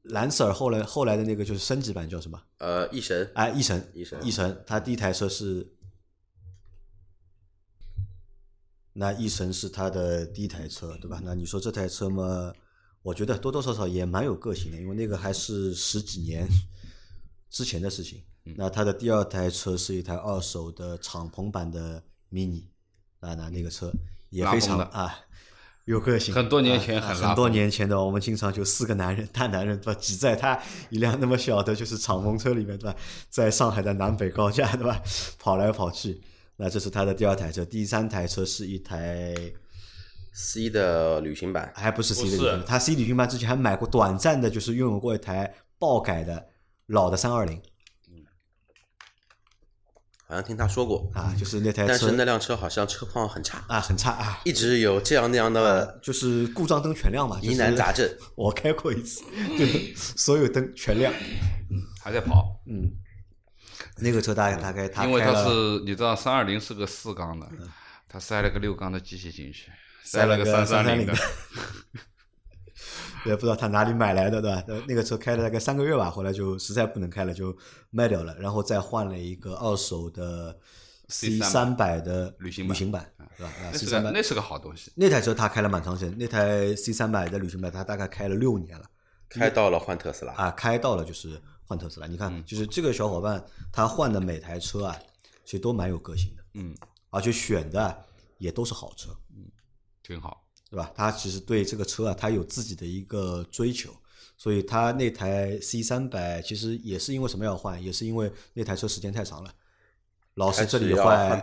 [0.04, 2.40] 兰瑟尔后来后来的那个就是升级版叫什么？
[2.58, 5.66] 呃，翼神，哎，翼神，翼神翼神，它第一台车是，
[8.92, 11.20] 那翼神是他的第一台车，对吧？
[11.22, 12.52] 那你说这台车嘛，
[13.02, 16.48] 我觉得多多少少也蛮有个性的，因为那个还是十几年
[17.50, 18.22] 之前的事情。
[18.56, 22.64] 那他的第二台车是一台二手的敞篷版的 mini，
[23.20, 23.92] 啊，那那个车
[24.30, 25.18] 也非常的常啊。
[25.84, 30.60] 有个性，很多年前啊很多很拉风年前的，我们经常就四个男人，大男人对吧，挤在他
[30.90, 32.98] 一辆那么小的，就是敞篷车里面对吧，
[33.30, 35.00] 在上海的南北高架对吧，
[35.38, 36.20] 跑来跑去。
[36.56, 39.32] 那这是他的第二台车，第三台车是一台
[40.32, 46.48] C 的旅行版，还不是 C 的旅行版，他 C 旅行版之前还买过短暂的，就是拥有过一台爆改的
[46.86, 47.62] 老的三二零
[50.28, 58.10] 好像听他说过，啊，就是那台车但是那辆车好像车况很差，啊很差啊，一直有这样那样的就是故障灯全亮嘛，疑难杂症。
[58.34, 59.22] 我开过一次，
[59.56, 61.12] 就是所有灯全亮。
[62.02, 62.90] 还在跑，嗯，
[63.98, 67.48] 那个车大概大概他因为它是你知道三二零是个四缸的，
[68.08, 69.70] 他塞了个六缸的机器进去，
[70.02, 71.18] 塞了个三三330零的的，
[73.26, 74.62] 也不知道他哪里买来的，对吧？
[74.68, 77.56] 呃那个车开了大概三个月吧，后来就实在不能开了，就
[77.90, 80.58] 卖掉了，然后再换了一个二手的
[81.08, 83.52] C 三百的旅行版旅行版，对吧？
[83.60, 84.90] 啊那，C 那是个好东西。
[84.94, 88.84] 那台车他开了蛮长时间，那台 C 三百的旅行版他大概开了六年了。
[89.28, 92.06] 开到了换特斯拉，啊，开到了就是换特斯拉。
[92.06, 94.96] 你嗯看，就是这个小伙伴他换的每台车啊，
[95.44, 96.72] 其实都蛮有个性的，嗯，
[97.10, 97.98] 而且选的啊
[98.38, 99.50] 也都是好车，嗯
[100.02, 100.45] 挺好。
[100.76, 100.92] 对吧？
[100.94, 103.90] 他其实对这个车啊，他有自己的一个追求，
[104.36, 109.50] 所以他那台 C 三百其实也是因为什么要换，也是因为那台车时间太长了，
[110.34, 111.42] 老是这里坏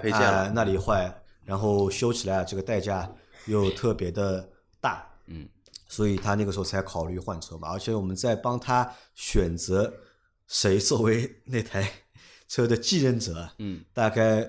[0.54, 1.12] 那里坏，
[1.44, 3.12] 然后修起来啊这个代价
[3.48, 4.48] 又特别的
[4.80, 5.50] 大，嗯，
[5.88, 7.70] 所以他那个时候才考虑换车嘛。
[7.70, 9.92] 而且我们在帮他选择
[10.46, 11.92] 谁作为 那台
[12.48, 14.48] 车的继任者啊，嗯，大概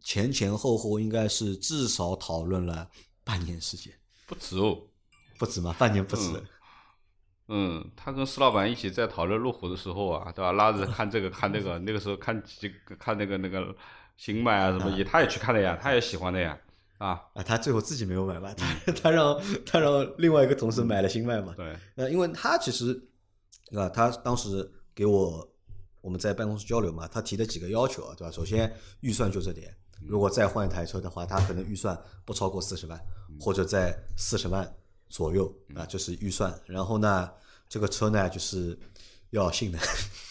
[0.00, 2.90] 前前后后应该是至少讨论了
[3.24, 3.92] 半年时间，
[4.26, 4.82] 不止哦。
[5.36, 6.30] 不止嘛，半年不止。
[6.30, 6.46] 嗯
[7.46, 10.52] 嗯，他跟施老板一起在讨论路虎的时候啊，对吧？
[10.52, 13.74] 拉着看这个 看那个，那个时候看几个看那个那个
[14.16, 16.58] 新迈啊什么，也他也去看了呀，他也喜欢的呀，
[16.96, 21.52] 啊，啊，他最后自己没有买嘛，他 他让他让另外一个同事买了新迈嘛。
[21.54, 22.98] 对，呃，因为他其实
[23.76, 25.46] 啊，他当时给我
[26.00, 28.30] 我们在办公室交流嘛，他提的几个要求啊，对吧？
[28.30, 29.76] 首先预算就这点，
[30.06, 33.00] 如果再换一台车的话，他可能预算不超过四十万，
[33.40, 34.70] 或者在四十万
[35.08, 36.52] 左右啊，就是预算。
[36.66, 37.30] 然后呢，
[37.68, 38.78] 这个车呢就是
[39.30, 39.80] 要性能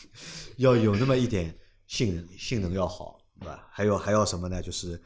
[0.57, 1.57] 要有那么一点
[1.87, 3.67] 性能，性能要好，对吧？
[3.71, 4.61] 还有还要什么呢？
[4.61, 5.01] 就是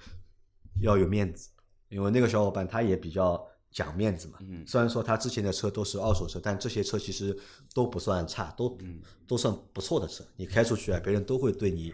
[0.82, 1.50] 要有面子，
[1.90, 4.38] 因为那个小伙伴他也比较讲面子嘛。
[4.42, 7.38] 嗯虽然说他之前的车都是二手车，但这些车其实
[7.74, 10.24] 都不算差，都、嗯都算不错的车。
[10.36, 11.94] 你开出去啊，别人都会对你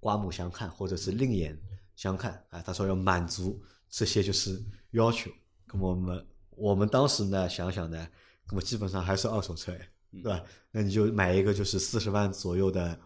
[0.00, 1.56] 刮目相看，或者是另眼
[1.94, 2.60] 相看啊。
[2.62, 4.60] 他说要满足这些就是
[4.90, 5.30] 要求。
[5.66, 8.08] 那么我们我们当时呢想想呢，
[8.48, 10.42] 那么基本上还是二手车哎，对吧？
[10.72, 12.98] 那你就买一个就是四十万左右的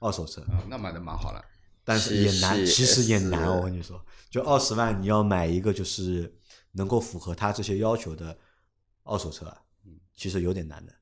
[0.00, 1.42] 二手车，啊，那买的蛮好了。
[1.86, 3.46] 但是也难，其实也难。
[3.56, 6.34] 我跟你说，就二十万你要买一个就是
[6.72, 8.36] 能够符合他这些要求的
[9.02, 9.62] 二手车啊，
[10.16, 10.92] 其实有点难的。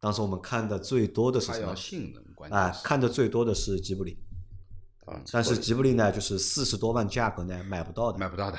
[0.00, 1.76] 当时我们看的最多的是什么？
[1.76, 4.18] 性能，关啊看的最多的是吉卜力，
[5.04, 8.58] 啊，但是吉布力呢，就是四十多万价格呢买不到的，买不到的。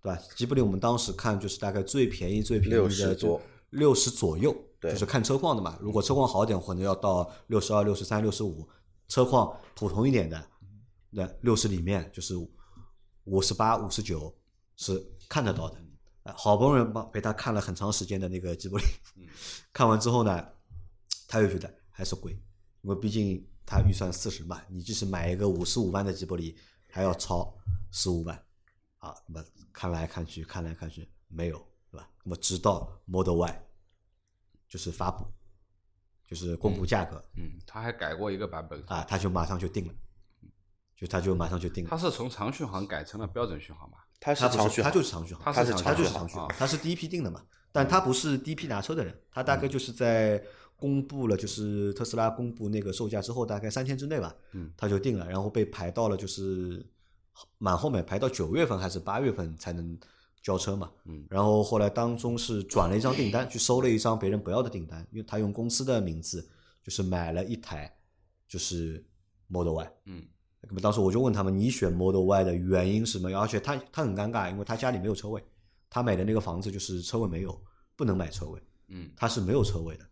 [0.00, 0.22] 对吧？
[0.36, 5.76] 吉布力我们当时看就是大概最便宜最便宜的60多六十左右对就是看车况的嘛。
[5.80, 8.66] 如果车况好点，可能要到六十二、六十三、六十五；
[9.08, 10.46] 车况普通一点的，
[11.10, 12.34] 那六十里面就是
[13.24, 14.32] 五十八、五十九
[14.76, 15.76] 是看得到的。
[16.22, 18.84] 哎好不容易帮陪他看了很长时间的那个吉卜力，
[19.72, 20.46] 看完之后呢，
[21.26, 22.32] 他又觉得还是贵，
[22.82, 26.56] 因为毕竟他预算四十万，你即使买一个五十五万的吉博力，
[26.90, 27.54] 还要超
[27.90, 28.34] 十五万
[28.96, 29.14] 啊。
[29.26, 31.58] 那么看来看去，看来看去没有，
[31.90, 32.08] 对吧？
[32.24, 33.62] 那么直到 Model Y
[34.66, 35.26] 就是发布，
[36.26, 39.92] 就是公布价格嗯，他还改过一个版本，啊，他就马上就定了，
[40.96, 41.90] 就他就马上就定了。
[41.90, 43.98] 他是从长续航改成了标准续航吧？
[44.18, 50.42] 它是他是长续航，就是长续航，他是他就是长长续航啊，他是第一批定的嘛，但他不是第一批拿车的人，他大概就是在
[50.78, 56.86] 公布了就是特斯拉公布那个售价之后，大概三天之内吧，嗯，他就定了，然后被排到了就是
[57.58, 59.98] 满后面排到九月份还是八月份才能
[60.40, 66.48] 交车嘛，嗯，然后后来当中是转了一张订单，去收了一张别人不要的订单，因为他用公司的名字
[66.82, 67.92] 就是买了一台
[68.48, 69.04] 就是
[69.48, 70.22] Model Y，嗯。
[70.60, 73.30] 那么当时我就问他们，你选 Model Y 的原因是什么？
[73.38, 75.40] 而且他他很尴尬，因为他家里没有车位，
[75.88, 77.62] 他买的那个房子就是车位没有，
[77.94, 80.07] 不能买车位，嗯，他是没有车位的。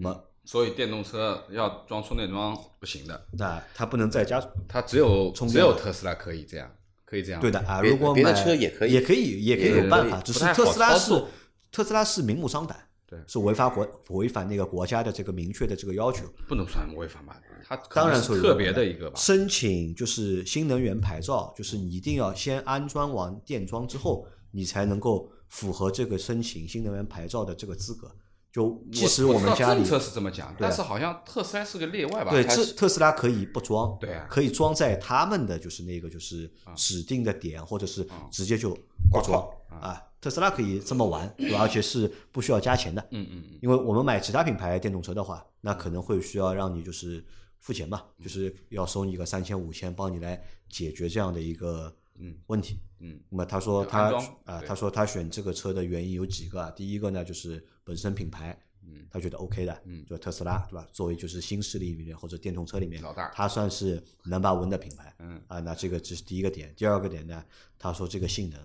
[0.00, 6.70] 那么所以电动车要装充电桩不行的，那它不能在家它只有充电只有特斯拉可以这样，
[7.04, 7.40] 可以这样。
[7.40, 11.24] 对的啊，如果别的买车也可以也可以，也可以有办法，只是特斯拉是
[11.70, 16.24] 特斯拉是明目张胆，对是违反国违反那个国家的这个明确的这个要求。
[16.48, 17.38] 不能算违法吧？
[17.66, 19.18] 它当然是特别的一个吧。
[19.18, 28.10] 申请就是新能源牌照，就是你一定要先安装完电桩之后，你才能够符合这个申请新能源牌照的这个资格。
[28.58, 32.32] 就即使我们家里政策是这么讲，但是好像特斯拉是个例外吧？
[32.32, 38.76] 对，它特特斯拉可以不装，对啊可以装在他们的就是那个就是指定的点，或者是直接就
[39.12, 40.02] 不装啊。
[40.20, 41.60] 特斯拉可以这么玩，对吧？
[41.60, 47.24] 而且是不需要加钱的，嗯嗯嗯，因为我们买其他品牌电动车的话，那可能会需要让你就是
[47.60, 52.80] 付钱嘛，就是要收你个三千五千，帮你来解决这样的一个嗯问题。
[53.00, 54.12] 嗯，那么他说他
[54.44, 56.70] 啊，对他说他选这个车的原因有几个啊？
[56.70, 60.86] 第一个呢，就是本身品牌，嗯，他觉得 OK 的，嗯就特斯拉对吧？
[60.92, 66.74] 作为就是新势力里面或者电动车里面老大他算是 number one 的品牌，嗯啊，那这个这是第一个点。
[66.76, 67.44] 第二个点呢，
[67.78, 68.58] 他说这个性能，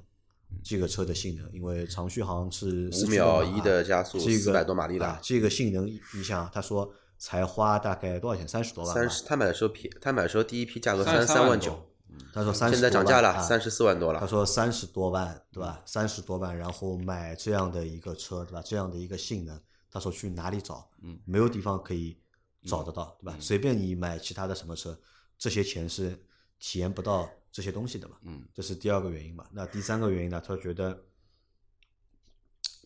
[0.64, 8.48] 这个车的性能，因为长续航是四五秒一的啊加速，这个四百多马力啊，，这个性能，你想，他说才花大概多少钱？
[8.48, 9.00] 三十多万吧。
[9.00, 11.90] 三十，他买的时候便，他买的时候第一批价格三十三万九
[12.34, 14.26] 他说三十，现在涨价了，啊三十四万多了他。
[14.28, 15.82] 说三十多万，对吧？
[15.86, 18.62] 三十多万，然后买这样的一个车，对吧？
[18.62, 19.60] 这样的一个性能，
[19.92, 20.90] 他说去哪里找？
[21.02, 22.18] 嗯，没有地方可以
[22.66, 23.38] 找得到，对吧？
[23.40, 24.98] 随便你买其他的什么车，
[25.38, 26.18] 这些钱是
[26.60, 28.18] 体验不到这些东西的嘛。
[28.24, 29.46] 嗯，这是第二个原因嘛。
[29.52, 30.42] 那第三个原因呢？
[30.46, 31.00] 他觉得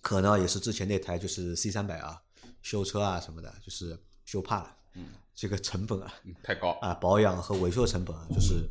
[0.02, 2.22] 可能也是之前那台就是 C 三百啊，
[2.62, 4.76] 修车啊什么的，就是修怕了。
[4.94, 6.72] 嗯，这个成本啊，嗯太高。
[6.82, 8.68] 啊，保养和维修成本啊，就是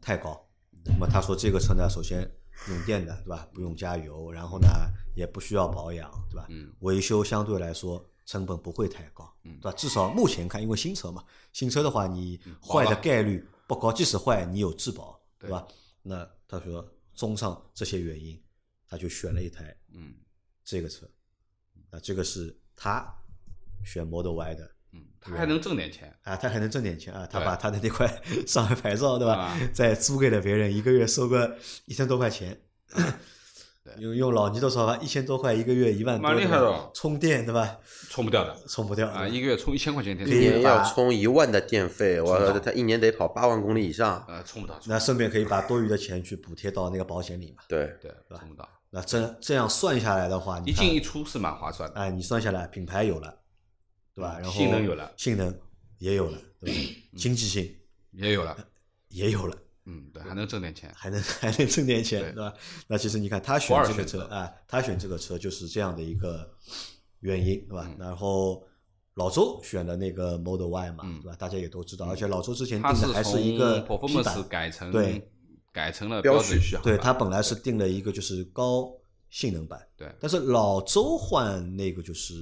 [0.00, 0.48] 太高。
[0.84, 2.28] 那么他说这个车呢，首先
[2.68, 3.48] 用电的，对吧？
[3.52, 4.68] 不用加油，然后呢
[5.14, 6.46] 也不需要保养，对吧？
[6.48, 9.76] 嗯维修相对来说成本不会太高，嗯对吧？
[9.76, 15.66] 至少目前看，因为新车嘛，新车的话你坏的概率不高，即使坏你有质保，对对吧？
[16.02, 18.42] 那他说综上这些原因，
[18.88, 20.14] 他就选了一台嗯
[20.64, 21.08] 这个车，
[21.90, 23.06] 那这个是他
[23.84, 26.14] 选 Model Y 的嗯，他还能挣点钱。
[26.22, 28.06] 啊，他还能挣点钱啊，他把他的那块
[28.46, 29.34] 上海牌照，对吧？
[29.34, 32.60] 啊再租给了别人，一个月收个一千多块钱。
[33.98, 37.78] 用用老倪的说法，一千多块一个月一万多，蛮厉害的哦充电对吧？
[38.08, 44.24] 充不掉的充不掉啊，一个月充一千块钱电一年要充一万的电费，我他一年得跑八万公里以上。
[44.28, 47.64] 呃，充不到，那顺便可以把多余的钱去补贴到那个保险里嘛。
[47.68, 48.66] 对，对，充不到。
[48.90, 51.96] 那这这样算下来的话，一进一出是蛮划算的。
[52.00, 53.34] 哎，你算下来品牌有了，
[54.14, 54.38] 对吧？
[54.38, 55.54] 然后性能有了，性能
[55.98, 56.80] 也有了，对吧？
[57.16, 57.74] 经济性
[58.12, 58.56] 也有了，
[59.08, 59.56] 也有了。
[59.84, 60.92] 嗯，对，还能挣点钱。
[60.94, 62.54] 还能还能挣点钱，对对吧？
[62.86, 66.48] 那其实你看他选这个车啊，他选这个车就是这样的一个
[67.20, 67.96] 原因，对嗯吧？
[67.98, 68.64] 然后
[69.14, 71.36] 老周选的那个 Model Y 嘛，嗯对吧？
[71.36, 75.28] 大家也都知道，而且老周之前定的还是一个 performance 版，改成对
[75.72, 76.84] 改成了标准续航。
[76.84, 78.88] 对他本来是定了一个就是高
[79.30, 82.34] 性能版，对但是老周换那个就是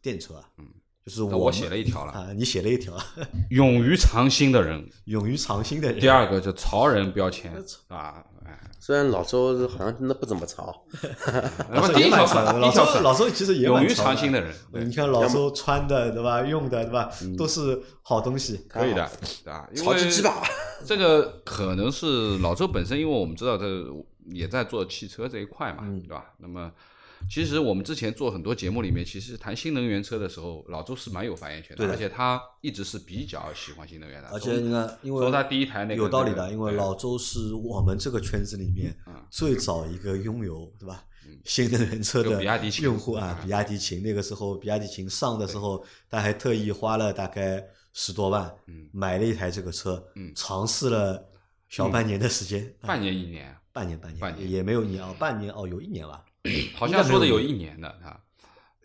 [0.00, 0.66] 电车啊，嗯，
[1.04, 2.96] 就是那我写了一条了 啊，你写了一条，
[3.50, 4.88] 勇于尝新的人。
[5.06, 5.98] 勇于尝新的人。
[6.00, 7.52] 第二个就潮人标签
[7.88, 10.84] 啊，哎，虽然老周好像真的不怎么潮，
[11.72, 18.64] 那么第一条是也蛮潮的，老周老周其实也勇于尝新的人，对你看老周穿的对吧，用的对吧，都是好东西。
[18.68, 19.10] 可以的，
[19.44, 19.68] 对吧？
[19.74, 20.42] 因为潮鸡鸡吧。
[20.86, 23.66] 这个可能是老周本身，因为我们知道这
[24.30, 26.26] 也在做汽车这一块嘛，嗯对吧？
[26.38, 26.70] 那么
[27.30, 34.28] 其实我们之前做很多节目里面，其实谈新能源车的时候，老周是蛮有发言权的，而且他一直是比较喜欢新能源的。
[34.28, 39.14] 而且你看，因为从他第一台那个有道理的，因为老周是我们这个圈子里面嗯。
[39.30, 41.04] 最早一个拥有，对吧？
[41.44, 48.88] 新能源车的比亚迪秦用户啊，比亚迪秦那个时候，比亚迪秦上的时候，他还特意花了大概十多万，嗯。
[48.92, 50.32] 买了一台这个车，嗯。
[50.34, 51.24] 尝试了
[51.68, 52.88] 小半年的时间，啊。
[52.88, 54.50] 半年一年，半年半年半年。
[54.50, 56.22] 也没有一年啊，半年哦，有一年吧。
[56.74, 58.20] 好像说的有一年的啊。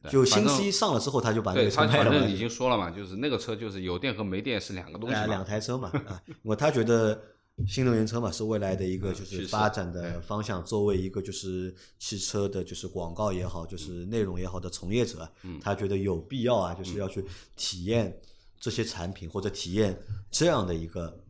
[0.10, 5.16] 就新反正 C 上了之后，他就把那个车他反正已经说了嘛，就是那个车就是有电和没电是两个东西。
[5.28, 7.20] 两台车嘛啊，因为他觉得
[7.68, 17.26] 新能源车嘛是未来的一个就是发展的方向，作为一个就是汽车的就是广告也好，就是内容也好的从业者，他觉得有必要啊，就是要去
[17.58, 18.18] 体验
[18.62, 20.00] 这些产品或者体验
[20.32, 21.22] 这样的一个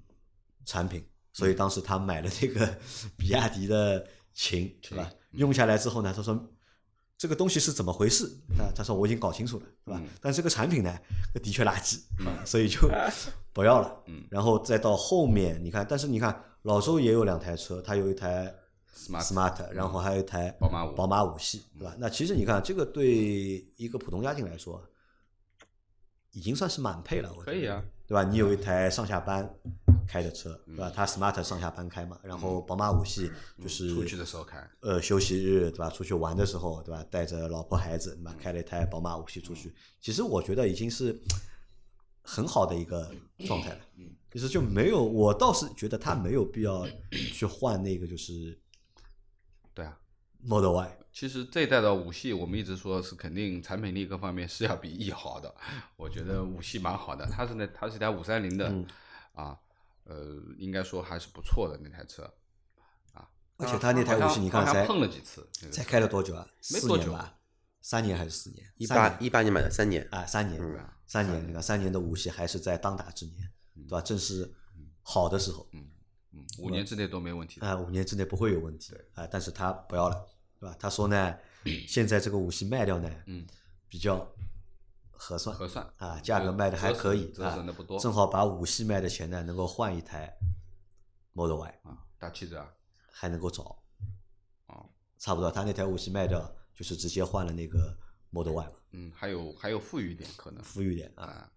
[0.65, 2.77] 产品，所以当时他买了这个
[3.17, 5.09] 比亚迪的秦，是吧？
[5.37, 6.37] 用下来之后呢，他说。
[7.19, 8.25] 这个东西是怎么回事？
[8.59, 9.99] 啊，他说我已经搞清楚了，是吧？
[10.21, 10.95] 但这个产品呢，
[11.41, 12.87] 的确垃圾，啊，所以就
[13.51, 14.03] 不要了。
[14.05, 18.53] 嗯然后再到后面，你看，但是你看老周也有两台车，他有一台
[18.95, 21.95] Smart smart，然后还有一台宝马五宝马五系，对吧？
[21.97, 24.79] 那其实你看，这个对一个普通家庭来说，
[26.33, 28.23] 已经算是满配了，我可以啊，对吧？
[28.23, 29.57] 你有一台上下班
[30.07, 30.91] 开的车，对嗯吧？
[30.95, 33.29] 它 smart 上下班开嘛，然后宝马五系
[33.61, 35.89] 就是出去的时候开，呃，休息日对吧？
[35.89, 37.03] 出去玩的时候对吧？
[37.11, 38.33] 带着老婆孩子，对吧？
[38.33, 41.19] 嗯开了一台宝马五系出去，其实我觉得已经是
[42.21, 43.11] 很好的一个
[43.45, 43.79] 状态了。
[43.97, 46.85] 嗯其实就没有，我倒是觉得他没有必要
[47.33, 48.55] 去换那个就是
[49.73, 49.97] 对啊。
[50.43, 50.97] Model Y。
[51.11, 55.51] 其实这一代的五系，我们一直说是肯定产品力各方面是要比 E 好的。
[55.95, 58.85] 我觉得五系蛮好的，它是那它是一台五三零的，嗯
[59.33, 59.57] 啊，
[60.07, 62.23] 呃，应该说还是不错的那台车。
[63.13, 66.47] 啊，而且他那台五系你看才碰了几次，才开了多久啊？
[66.71, 67.39] 没多久四年吧，
[67.81, 68.65] 三年还是四年？
[68.77, 74.01] 一八一八年买的三年，啊，三年，嗯三年，你看三年的五系还是在当打之年，对吧？
[74.01, 74.53] 正是
[75.01, 75.87] 好的时候，嗯，
[76.59, 77.61] 五年之内都没问题。
[77.61, 80.27] 啊，五年之内不会有问题，啊，但是他不要了，
[80.59, 80.75] 对吧？
[80.79, 81.37] 他说呢，
[81.87, 83.47] 现在这个五系卖掉呢，嗯，
[83.87, 84.29] 比较
[85.17, 90.37] 合算，核算啊，价格卖的还可以，折啊损的不多正好把五系卖的钱呢，能够换一台
[91.33, 92.73] Model Y，啊，打七折啊，
[93.11, 93.63] 还能够找，
[94.67, 97.97] 哦，差不多，他那台五系卖掉，就是直接换了那个
[98.29, 101.25] Model Y 了，嗯，还有还有富裕一点可能富裕点啊。
[101.25, 101.51] 啊，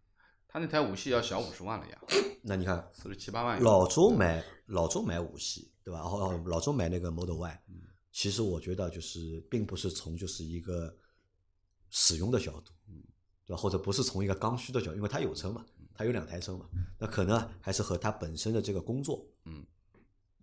[0.48, 1.98] 他那台五系要小五十万了呀，
[2.42, 3.62] 那你看，四十七八万。
[3.62, 6.00] 老周买老周买五系，对吧？
[6.00, 7.62] 然后老周买那个 Model Y，
[8.10, 10.92] 其嗯实我觉得就是并不是从就是一个
[11.90, 12.79] 使用的角度，嗯
[13.50, 13.56] 对吧？
[13.56, 16.66] 或者不是从一个刚需的角度，因为他有车嘛，他有两台车嘛，
[17.00, 19.66] 那可能还是和他本身的这个工作嗯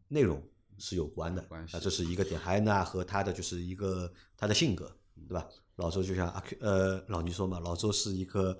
[0.09, 0.43] 内容
[0.77, 2.37] 是有关的关系啊，这是一个点。
[2.37, 4.93] 还有呢，和他的就是一个他的性格，
[5.25, 5.47] 对吧？
[5.77, 8.59] 老周就像阿 Q 呃老倪说嘛，老周是一个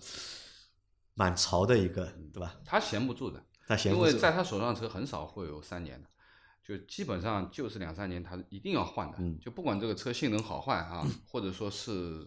[1.14, 2.56] 蛮潮的一个，对吧？
[2.64, 6.08] 他闲不住的，他闲不住因为在他手上车很少会有三年的，
[6.64, 12.26] 就基本上就是两三年他一定要换的，嗯就不管这个车性能好坏啊， 或者说是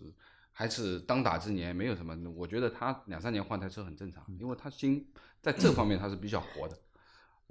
[0.60, 5.02] 还是当打之年，没有什么，我觉得他两三年换台车很正常，嗯因为他心
[5.40, 6.76] 在这方面他是比较活的，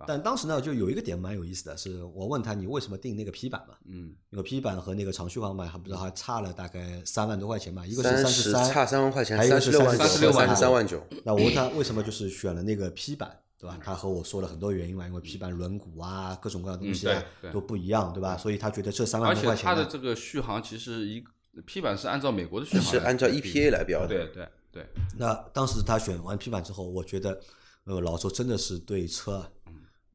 [0.06, 3.74] 但当时呢，就有一个点蛮有意思的，是我问他你为什么定那个 P 版嘛？
[3.86, 11.04] 嗯，那个 P 版和那个长续航版还不知道还差了大概三万多块钱吧，一个是三三十三，差三万块钱，还有一个是三十六万九36和三万十三万九。
[11.26, 13.76] 那我问他为什么就是选了那个 P 版，对吧？
[13.84, 18.38] 他和我说了很多原因嘛，因为 P 版轮毂啊，各种各样的东西啊都不一样，对吧？
[18.38, 21.32] 所以他觉得这三万多块钱呢，它的这个续航其实一个
[21.66, 24.08] P 版是按照美国的续航来是按照 EPA 来标的。
[24.08, 27.42] 对对对，那当时他选完 P 版之后，我觉得
[27.86, 29.52] 呃老周真的是对车啊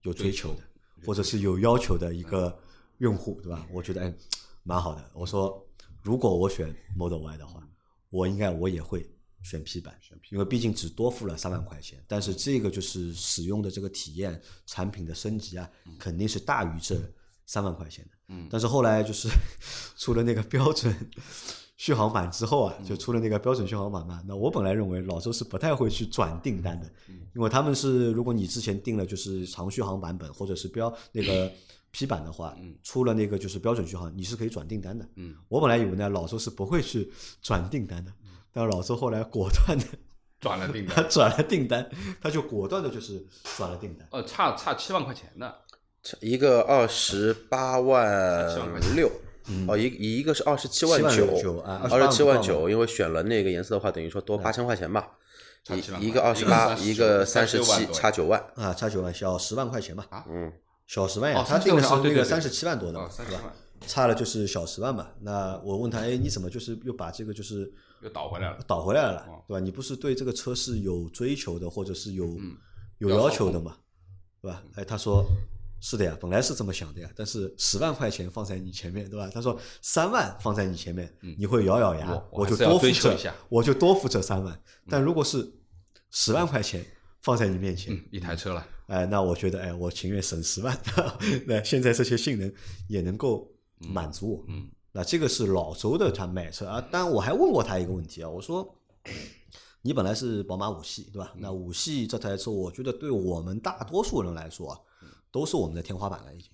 [0.02, 0.61] 有追求的，
[1.04, 2.57] 或者是有要求的一个
[2.98, 3.66] 用户，对吧？
[3.72, 4.14] 我觉得哎
[4.62, 5.11] 蛮好的。
[5.12, 5.61] 我说
[6.02, 7.66] 如果我选 Model Y 的话，
[8.11, 9.04] 我应该我也会
[9.42, 9.94] 选 P 版，
[10.30, 16.96] 因为毕竟只多付了三万块钱，但是这个就是使用的这个体验、产品的升级啊，肯定是大于这
[17.44, 18.13] 三万块钱的。
[18.28, 18.48] 嗯。
[18.50, 19.28] 但是后来就是
[19.96, 20.94] 出了那个标准
[21.76, 24.22] 续航版之后啊，就出了那个标准续航版嘛。
[24.26, 26.90] 那我本来认为老周是不太会去转订单的，
[27.34, 31.51] 因为他们是如果你之前订了就是长续航版本或者是标那个
[31.90, 35.07] P 版的话，出了那个就是标准续航，你是可以转订单的。
[35.16, 38.12] 嗯，我本来以为呢老周是不会去转订单的，
[38.53, 39.84] 但老周后来果断的
[40.40, 41.88] 转了订他单，转了订单，
[42.20, 43.24] 他就果断的就是
[43.57, 44.09] 转了订单。
[44.11, 45.55] 呃，差差七万块钱的，
[46.20, 48.46] 一个二十八万
[48.94, 49.11] 六，
[49.66, 55.09] 哦，一一个是二十七万九啊二十七万九，因为选了那个颜色的话，等于说多八千块钱吧。
[55.64, 58.38] 差7万一一个二十八，一一个个三十七，差九万。
[58.55, 60.52] 啊，差九万，小十万块钱吧，嗯，
[60.86, 63.11] 小十万他定的是37万哦对对对那个三十七万多的
[63.86, 65.09] 差了就是小十万嘛。
[65.20, 68.59] 那我问他，哎，你怎么就是又把这个就是又倒回来了。
[68.66, 69.61] 倒回来了哦，对吧？
[69.61, 72.55] 你不是对这个车是有追求的，或者是有嗯
[72.98, 73.74] 有要求的嘛，
[74.42, 74.62] 对吧？
[74.74, 75.24] 哎，他说
[75.87, 79.28] 是的呀，本来是这么想的呀，但是十万块钱放在你前面，对吧？
[79.30, 84.59] 他说三万放在你前面，你会咬咬牙，嗯我就多付这一下，我就多付这三万。
[84.89, 85.47] 但如果是
[86.11, 86.82] 十万块钱
[87.20, 90.74] 放在你面前，嗯，一台车了，哎，那我觉得，哎，我情愿省十万。
[91.47, 92.51] 那现在这些性能
[92.89, 93.47] 也能够
[93.80, 94.45] 满足我。
[94.49, 96.80] 嗯，那这个是老周的他买车啊。
[96.80, 98.74] 当然，我还问过他一个问题啊，我说，
[99.82, 101.35] 你本来是宝马五系对吧？
[101.37, 104.80] 那五系这台车，我觉得对我们大多数人来说啊，
[105.35, 106.49] 都是我们的天花板了，已经。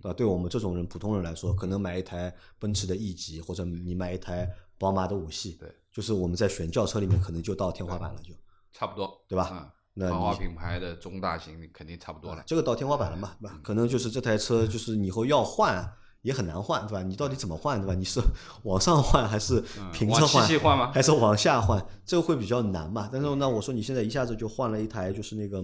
[0.00, 0.12] 吧？
[0.14, 8.32] 对我们这种人，普通人来说，可能买一台奔驰的 E 级，或者你买一台宝马的五系，对，就是我们在选轿车里面可能就到天花板了，就
[8.72, 12.42] 差不多，对吧嗯，那豪华你品牌的中大型肯定差不多了。
[12.46, 13.60] 这个到天花板了嘛，对吧？
[13.62, 15.86] 可能就是这台车，就是你以后要换
[16.22, 17.02] 也很难换，对吧？
[17.02, 17.94] 你到底怎么换，对吧？
[17.94, 18.18] 你是
[18.62, 19.60] 往上换还是
[19.92, 21.84] 平着换，换吗还是往下换？
[22.06, 23.10] 这个会比较难嘛。
[23.12, 25.62] 但是呢，我说你现在一下子就换了一台，就是那个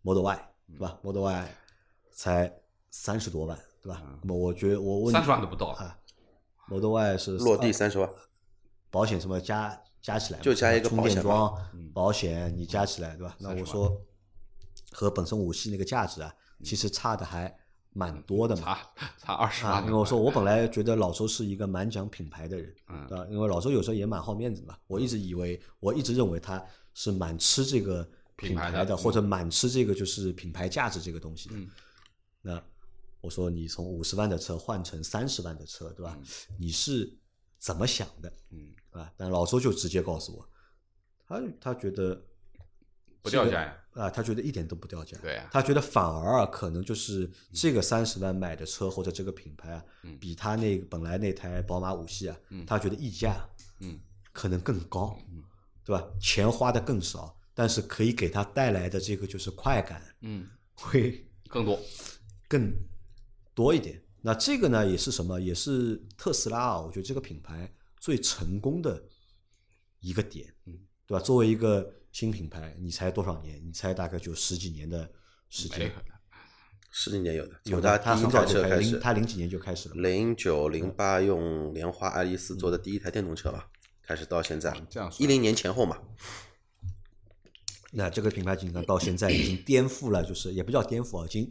[0.00, 1.48] Model Y，对吧？Model Y
[2.12, 2.52] 才
[2.90, 4.02] 三十多万，对吧？
[4.22, 5.98] 那么我觉得我问三十万都不到，啊
[6.68, 8.10] ，Model Y 是落地三十万，
[8.90, 13.36] 保险什么加加起来就加一个充保险嘛电桩、保险你加起来对吧？
[13.40, 14.00] 那我说
[14.92, 17.52] 和本身五系那个价值啊，其实差的还
[17.92, 18.62] 蛮多的嘛。
[18.62, 18.78] 差
[19.18, 19.84] 差二十啊，万。
[19.84, 23.26] 因为我说我本来觉得老周是一个蛮讲品牌的人，嗯对吧？
[23.30, 31.54] 因为老周有时候也蛮好面子嘛，我一直以为，我一直认为他是蛮吃这个品品牌的或者满吃这个就是品牌价值这个东西的。
[31.56, 31.68] 嗯
[32.46, 32.62] 那
[33.22, 36.18] 我说你从五十万的车换成三十万的车，对吧？
[36.58, 37.18] 你是
[37.58, 38.30] 怎么想的？
[38.50, 40.46] 嗯，啊，但老周就直接告诉我，
[41.26, 42.22] 他他觉得
[43.22, 53.48] 不掉价呀啊，他觉得一点都不掉价，对啊他觉得反而啊，可能就是这个三十万买的车或者这个品牌啊，嗯比他那个本来那台宝马五系啊，他觉得溢价
[53.80, 53.98] 嗯
[54.34, 55.18] 可能更高，
[55.82, 56.06] 对吧？
[56.20, 61.80] 钱花的更少，但是可以给他带来的这个就是快感嗯，会更多。
[62.48, 62.72] 更
[63.54, 64.02] 多一点。
[64.20, 65.40] 那这个呢，也是什么？
[65.40, 69.02] 也是特斯拉啊，我觉得这个品牌最成功的
[70.00, 71.22] 一个点，嗯，对吧？
[71.22, 73.62] 作为一个新品牌，你才多少年？
[73.66, 75.10] 你才大概就十几年的
[75.50, 75.92] 时间，
[76.90, 78.90] 十几年有的，有的，他从他第一很早就开始，台车开始。
[78.92, 83.68] 零，他零几年就开始了，零九零八用莲花爱丽丝做的第一台电动车吧，
[84.02, 84.74] 开始到现在。
[84.88, 85.98] 这样，一零年前后嘛，
[87.96, 91.48] 那这个品牌经常到现在已经颠覆了，就是也不叫颠覆啊，已经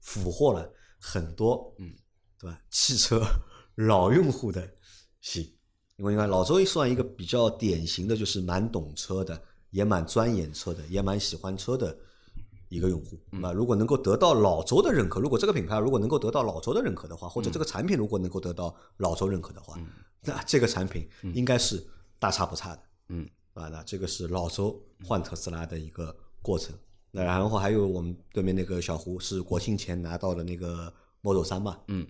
[0.00, 1.92] 俘获了很多，嗯，
[2.38, 2.58] 对吧？
[2.70, 3.22] 汽车
[3.74, 4.66] 老用户的
[5.20, 5.44] 心，
[5.96, 9.38] 因为你看老周算一个比较典型的，就是蛮懂车的，
[9.70, 11.94] 也蛮钻研车的，也蛮喜欢车的
[12.70, 13.20] 一个用户。
[13.30, 19.78] 那如果能够得到老周的认可，如果这个品牌如果能够得到老周的认可的话，或者这个产品如果能够得到老周认可的话，
[20.22, 21.86] 那这个产品应该是
[22.18, 22.82] 大差不差的。
[23.08, 26.74] 嗯，啊，那这个是老周换特斯拉的一个过程。
[27.10, 30.92] 那然后还有我们对面那个小胡是国庆前拿到的那个
[31.22, 32.06] Model 三嘛，嗯，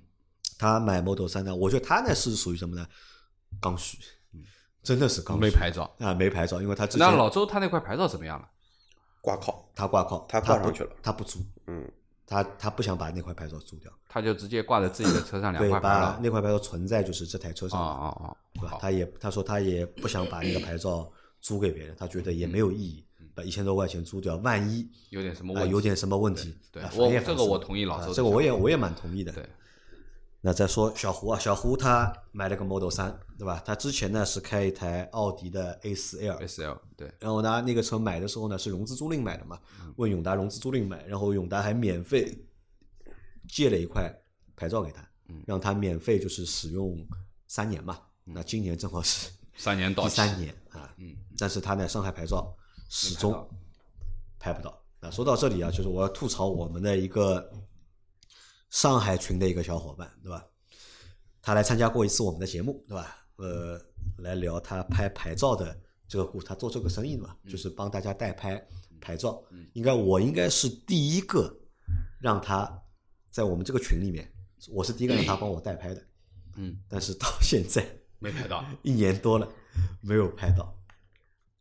[0.58, 2.86] 他买 Model 三呢，我觉得他呢是属于什么呢？
[3.60, 3.98] 刚需，
[4.82, 5.88] 真的是刚需没牌照。
[6.00, 8.48] 啊，没牌照，因为他之那老周他那块牌照怎么样了？
[9.20, 11.38] 挂靠，他挂靠，他挂上去了他不租，
[11.68, 11.88] 嗯，
[12.26, 16.20] 他他不想把那块牌照租掉，他就直接挂在自己的车上 两对，块牌把照。
[16.20, 18.78] 那块牌照存在就是这台车哦上，哦哦哦，对吧？
[18.80, 21.10] 他也他说他也不想把那个牌照
[21.46, 25.70] 租给别人，他觉得也没有意义，把一千多块钱租掉，万一有点什么啊、问题？
[25.70, 26.52] 有点什么问题，
[26.96, 29.30] 我这个我同意老啊周这个我也我也蛮同意的。
[29.30, 29.48] 对，
[30.40, 33.62] 那再说小胡啊，小胡他买了个 Model 三，对吧？
[33.64, 39.56] 他之前呢是开一台奥迪的 A 四 L，S L 对，然后呢那个车买的时候呢是融资租赁买的嘛，
[39.94, 42.36] 问永达融资租赁买，然后永达还免费
[43.48, 44.12] 借了一块
[44.56, 45.08] 牌照给他，
[45.46, 47.06] 让他免费就是使用
[47.46, 47.96] 三年嘛。
[48.24, 50.04] 那今年正好是三年到。
[50.04, 52.56] 第三年啊，嗯，但是他呢，上海牌照
[52.88, 53.48] 始终
[54.38, 54.82] 拍不到。
[55.00, 57.52] 啊，说到这里啊，就是我要吐槽我们的一个
[58.70, 60.44] 上海群的一个小伙伴，对吧？
[61.42, 63.16] 他来参加过一次我们的节目，对吧？
[63.36, 63.80] 呃，
[64.18, 65.78] 来聊他拍牌照的
[66.08, 68.60] 这个故事，他做这个生意的嘛，就是帮大家代拍
[69.00, 69.42] 牌照。
[69.74, 71.54] 应该我应该是第一个
[72.18, 72.82] 让他
[73.30, 74.32] 在我们这个群里面，
[74.70, 76.02] 我是第一个让他帮我代拍的。
[76.56, 77.86] 嗯，但是到现在
[78.18, 78.64] 没拍到。
[78.82, 79.48] 一年多了，
[80.00, 80.74] 没有拍到，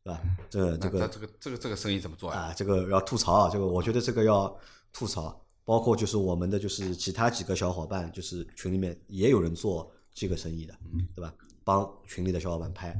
[0.03, 0.21] 是吧？
[0.49, 2.39] 这这个这个这个这个生意怎么做呀？
[2.39, 4.57] 啊，这个要吐槽啊，这个我觉得这个要
[4.93, 10.73] 吐槽，包括就是我们的就是其他几个小伙伴，就是群里面也有人做这个生意的，
[11.15, 11.33] 对吧？
[11.63, 12.95] 帮群里的小伙伴拍，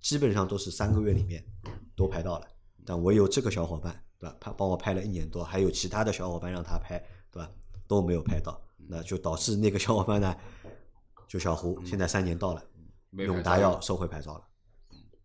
[0.00, 1.42] 基本上都是三个月里面
[1.96, 2.46] 都拍到了，
[2.84, 4.36] 但唯有这个小伙伴，对吧？
[4.38, 6.98] 他帮我拍了一年多，还有其他的小伙伴让他拍，
[7.30, 7.50] 对吧？
[7.86, 10.36] 都没有拍到，那就导致那个小伙伴呢，
[11.28, 12.62] 就小胡，现在三年到了，
[13.12, 14.44] 永达要收回牌照了，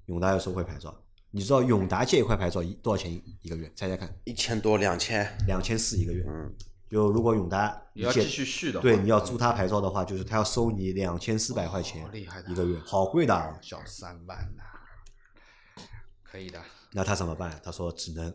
[0.05, 1.03] 永达要收回牌照。
[1.31, 3.71] 你知道永达借一块牌照一多少钱一一个月？
[3.75, 6.25] 猜猜看，一千多两千，两千四一个月。
[6.27, 6.51] 嗯，
[6.89, 13.59] 就如果永达你要继续续的话，对，你要租他牌照的话，就是他要收你两千四百块钱好厉害一个月，好贵的啊。
[13.61, 14.63] 小三万呐，
[16.23, 16.59] 可以的。
[16.91, 17.61] 那他怎么办？
[17.63, 18.33] 他说只能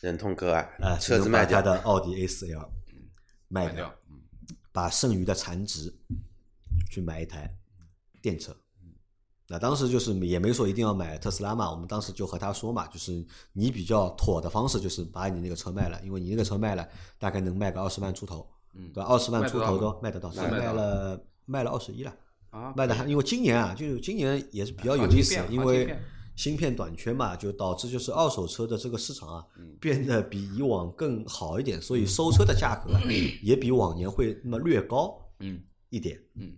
[0.00, 2.72] 忍痛割爱啊，，只能车子卖他的奥迪 A 四 L
[3.48, 4.22] 卖卖掉，嗯，
[4.72, 5.94] 把剩余的残值
[6.88, 7.52] 去买一台
[8.20, 8.54] 电车。
[9.50, 16.86] 那当时就是也没说一定要买特斯拉嘛，我们当时就和他说嘛，就是你比较妥的方式就是把你那个车卖了，因为你那个车卖了
[17.18, 19.08] 大概能卖个二十万出头，嗯对吧？
[19.08, 22.14] 二十万出头都卖得到，是卖了卖了二十一了。
[22.50, 25.96] 啊，卖的还因为今年啊，就是今年也是比较有意思，因为
[26.36, 33.02] 芯片短缺嘛，就导致就是二手车的这个市场啊，嗯变得比以往更好一点，所以收车的价格啊
[33.42, 36.20] 也比往年会那么略高嗯一点。
[36.34, 36.52] 嗯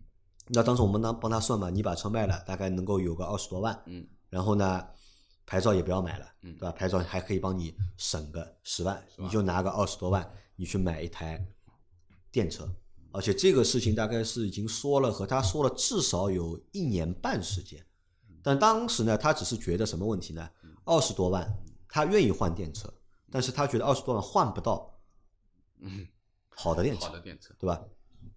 [0.53, 4.84] 那当时我们呢帮他算嘛，你把车卖了，大概能够有个二十多万，嗯然后呢，
[5.46, 6.72] 牌照也不要买了，嗯对吧？
[6.72, 11.44] 牌照还可以帮你省个十万，你就拿个二十多万，你去买一台
[12.30, 12.68] 电车。
[13.12, 17.84] 而且这个事情大概是已经说了，和他说了至少有一年半时间。
[18.42, 20.48] 但当时呢，他只是觉得什么问题呢？
[20.84, 21.53] 二十多万，
[21.88, 22.92] 他愿意换电车，
[23.30, 24.98] 但是他觉得二十多万换不到
[25.80, 26.07] 嗯，
[26.51, 27.82] 好的电车好，的电车，对吧？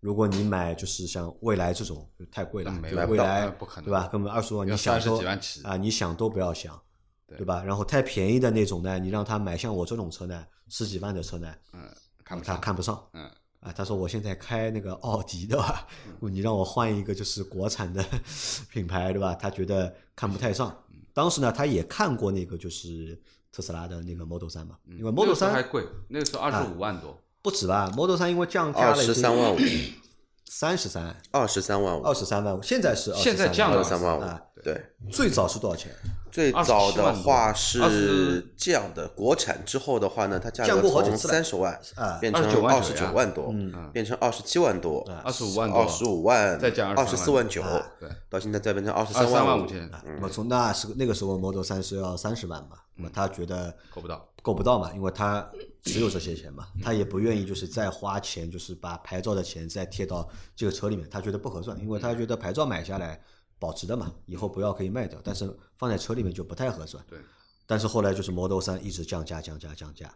[0.03, 4.05] 如果你买就是像蔚来这种就太贵了蔚来不可能对吧？
[4.11, 5.17] 根本二十万你想都
[5.63, 6.77] 啊，你想都不要想，
[7.25, 7.63] 对对吧？
[7.63, 11.89] 然后太便宜的那种呢，你让他买像我这种车呢，十几万的车呢，嗯，
[12.25, 13.23] 他上，看不上嗯
[13.61, 13.71] 啊。
[13.73, 15.87] 他说我现在开那个奥迪的吧，
[16.19, 18.03] 你让我换一个就是国产的
[18.69, 19.33] 品牌，对吧？
[19.33, 20.69] 他觉得看不太上。
[20.91, 29.57] 嗯当时呢，他也看过那个就是特斯拉的那个 Model 三嘛，因为嗯那 Model 个时候还贵，那个时候二十五万多，不止吧，Model 三因为降价二了十三万五，
[30.49, 31.15] 三十三。
[31.29, 34.81] 二十三万五，二十三万五，现在是现在降了二十三万五啊，对。
[35.11, 35.91] 最早是多少钱？
[36.31, 47.61] 最早的话是这样的，国产之后的话呢，它价降格从过好几次了三十万啊变成29万二十九万多，嗯变成二十七万多，二十五万多，二十五万，再加二十四万九，
[47.99, 55.49] 对，到现在再变成二十三万万五千，啊那么从那时那个时候 Model 三是要三十万嘛，那么他觉得够不到，够不到嘛，因为他
[55.81, 63.19] 只有这些钱嘛，他也不愿意就是再花钱，就是把牌照的钱再贴到这个车里面，他觉得不合算，因为他觉得牌照买下来
[63.57, 67.03] 保值的嘛，以后不要可以卖掉，但是放在车里面就不太合算。
[67.09, 67.17] 对，
[67.65, 70.13] 但是后来就是 Model 三一直降价降价降价，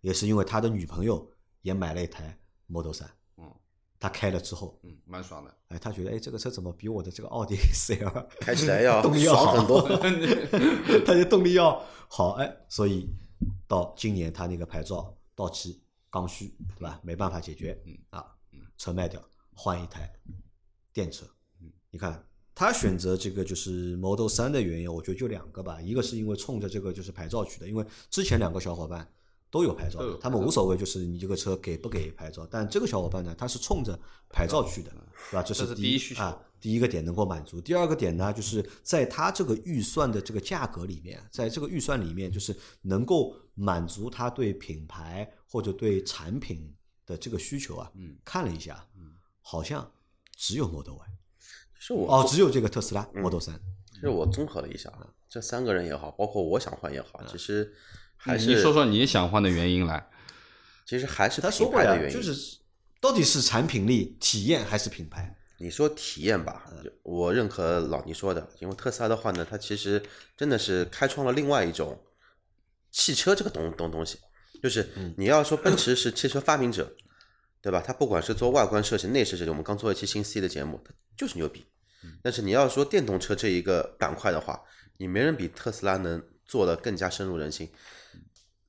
[0.00, 1.30] 也是因为他的女朋友
[1.62, 3.48] 也买了一台 Model 三，嗯
[4.00, 9.82] 他开了之后，嗯，蛮爽的，哎，他觉得哎这个车怎么比我的这个奥迪 A4L 开起来要 动力要好很多。
[11.06, 13.08] 他的动力要好，哎，所以
[13.66, 17.00] 到今年他那个牌照到期刚需，对吧？
[17.02, 18.26] 没办法解决，嗯啊，
[18.76, 19.22] 车卖掉
[19.54, 20.12] 换一台
[20.92, 21.26] 电车，
[21.90, 22.24] 你看
[22.54, 29.08] 他选择这个就是 Model 三的原因，我觉得就两个吧，一个是因为冲着这个就是牌照去的，因为之前两个小伙伴。
[29.50, 32.46] 都有牌照他们无所谓，就是你这个车给不给牌照。
[32.50, 34.90] 但这个小伙伴呢，他是冲着牌照去的，
[35.30, 35.42] 是吧？
[35.42, 36.38] 这这是第第一需求啊。
[36.60, 46.74] 第一个点能够满足，第二个点呢，就是在他这个预算的这个价格里面，在这个预算里面，就是能够满足他对品牌或者对产品
[47.06, 47.90] 的这个需求啊。
[47.94, 48.86] 嗯，看了一下，
[49.40, 49.90] 好像
[50.36, 51.04] 只有 Model Y，
[51.78, 53.60] 是我哦，只有这个特斯拉 Model 三。
[53.92, 57.72] 其实我综合了一下，啊，这三个人也好，包括我想换也好，其实
[58.16, 60.08] 还是你说说你想换的原因来，
[60.86, 62.16] 其实还是他说牌的，原因。
[62.16, 62.58] 就是
[63.00, 65.37] 到底是产品力、体验还是品牌？
[65.60, 66.64] 你说体验吧，
[67.02, 70.00] 我认可老倪说的，因为特斯拉的话呢，它其实
[70.36, 72.00] 真的是开创了另外一种
[72.90, 74.18] 汽车这个东东东西，
[74.62, 76.94] 就是你要说奔驰是汽车发明者，
[77.60, 77.82] 对吧？
[77.84, 81.66] 它不管是做外观设计、内饰设计，我们刚做一期新 C 的节目，它就是牛逼。
[82.22, 84.62] 但是你要说电动车这一个板块的话，
[84.98, 87.68] 你没人比特斯拉能做的更加深入人心。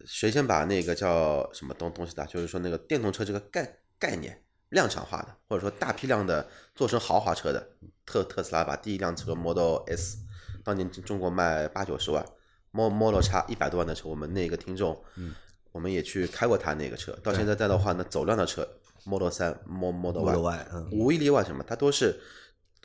[0.05, 7.69] 谁先把那个叫什么东东西的，就是说那个电动车这个概概念量产化的，或者说大批量的做成豪华车的，
[8.05, 10.17] 特特斯拉把第一辆车 Model S，
[10.63, 12.25] 当年中国卖八九十万
[12.71, 15.33] ，Mo Model X 一百多万的车，我们那个听众，嗯，
[15.71, 18.67] 我们也去开过他那个车，到现在在的话呢，走量的车
[19.05, 20.23] Model 三 Mo Model
[20.71, 22.19] 嗯，无一例外什么，它都是，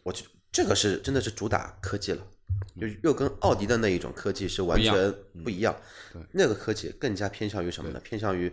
[0.02, 2.26] 我去这个是真的是主打科技了，
[2.80, 5.12] 就又跟奥迪的那一种科技是完全
[5.42, 5.74] 不一样。
[6.32, 8.00] 那个科技更加偏向于什么呢？
[8.00, 8.50] 偏向于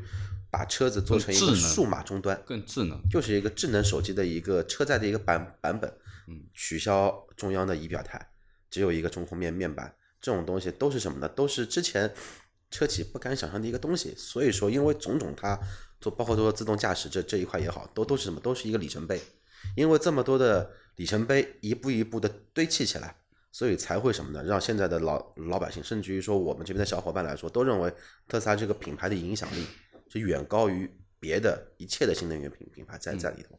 [0.51, 5.91] 把车子做成一个数码终端，更智能，就是一个智能手机的一个车载的一个版版本。
[6.27, 8.29] 嗯，取消中央的仪表台，
[8.69, 11.27] 只有一个中控面面板，这种东西都是什么呢？
[11.27, 12.13] 都是之前
[12.69, 14.13] 车企不敢想象的一个东西。
[14.15, 15.59] 所以说，因为种种它
[15.99, 18.39] 做包括做自动驾驶这这一块也好，都都是什么？
[18.39, 19.19] 都是一个里程碑。
[19.75, 23.15] 因为这么多的里程碑一步一步的堆砌起来，
[23.51, 24.43] 所以才会什么呢？
[24.43, 27.91] 让现在的老老百姓，甚至于说我们这边的小伙伴来说，都认为
[28.27, 29.65] 特斯拉这个品牌的影响力
[30.11, 30.89] 是远高于
[31.19, 33.57] 别的一切的新能源品品牌在在里头。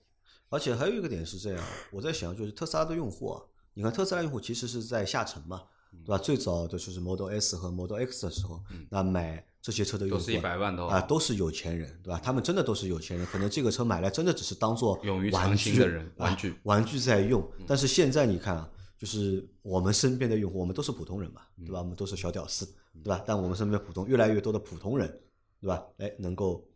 [0.48, 3.42] 而且还有一个点是这样，我在想，就是特斯拉的用户啊，
[3.72, 5.62] 你看特斯拉用户其实是在下沉嘛，
[6.05, 6.18] 对吧？
[6.18, 12.20] 最早的就是 Model S 和 Model X 的时候，那买这些车的用户都是一百万的啊，都是有钱人，对吧？
[12.22, 17.42] 他们真的都是有钱人，可能这个车买来真的只是当做勇于玩具的人啊玩具玩具在用。
[17.66, 21.78] 但是现在你看啊，就是我们身边的用户，我们都是普通人嘛，对吧？
[21.78, 22.66] 我们都是小屌丝，
[23.03, 23.24] 对吧？
[23.26, 25.18] 但我们身边普通越来越多的普通人，
[25.63, 25.87] 对吧？
[25.99, 26.69] 哎，能够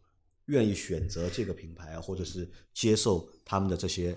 [0.44, 4.16] 愿意选择这个品牌啊，或者是接受他们的这些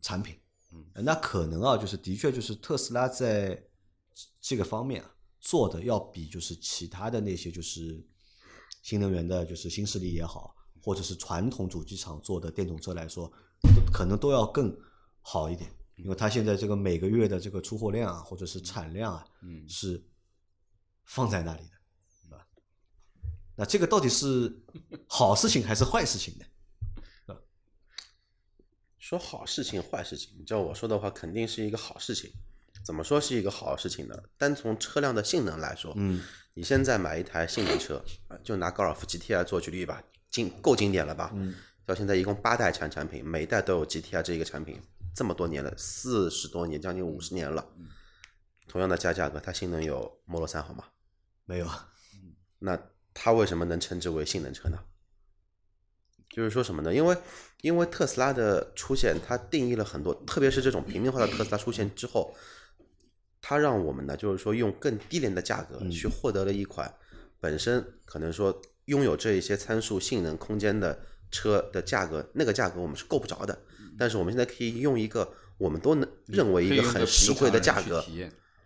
[0.00, 0.36] 产品，
[0.72, 3.60] 嗯，那可能啊，就是的确就是特斯拉在
[4.40, 8.00] 这个方面啊做的要比就是其他的那些就是
[8.80, 13.26] 新能源的，就是新势力也好，或者是传统主机厂做的电动车来说，
[13.74, 14.72] 都可能都要更
[15.20, 20.00] 好一点，因为它现在这个每个月的这个出货量啊，或者是产量啊，嗯是
[21.04, 21.79] 放在那里的？
[23.60, 24.50] 那这个到底是
[25.06, 27.36] 好事情还是坏事情呢？
[28.98, 32.32] 说好事情坏事情，你照我说的话，肯定是一个好事情。
[32.82, 34.16] 怎么说是一个好事情呢？
[34.38, 36.22] 单从车辆的性能来说，嗯，
[36.54, 41.30] 你现在买一台性能车，啊，就拿高尔夫 GTI 做举例吧，经够经典了吧？
[41.34, 41.54] 嗯，
[41.84, 44.80] 到现在一共八代产产品，每一代都有 GTI 这一个产品，
[45.14, 47.68] 这么多年了，四十多年，将近五十年了。
[48.66, 50.84] 同样的加价格，它性能有 Model 三好吗？
[51.44, 51.92] 没有啊，
[52.60, 52.80] 那
[53.22, 54.78] 它为什么能称之为性能车呢？
[56.30, 56.94] 就是说什么呢？
[56.94, 57.14] 因为
[57.60, 62.34] 因为特斯拉的出现，它定义了很多，特别是这种平民化的特斯拉出现之后，
[63.42, 66.90] 它让我们呢，就是说用更低廉的价格去获得了一款
[67.40, 70.98] 本身可能说拥有这一些参数、性能、空间的
[71.30, 73.58] 车的价格，那个价格我们是够不着的。
[73.98, 78.02] 但是我们现在可以用一个我们都能认为一个很实惠的价格，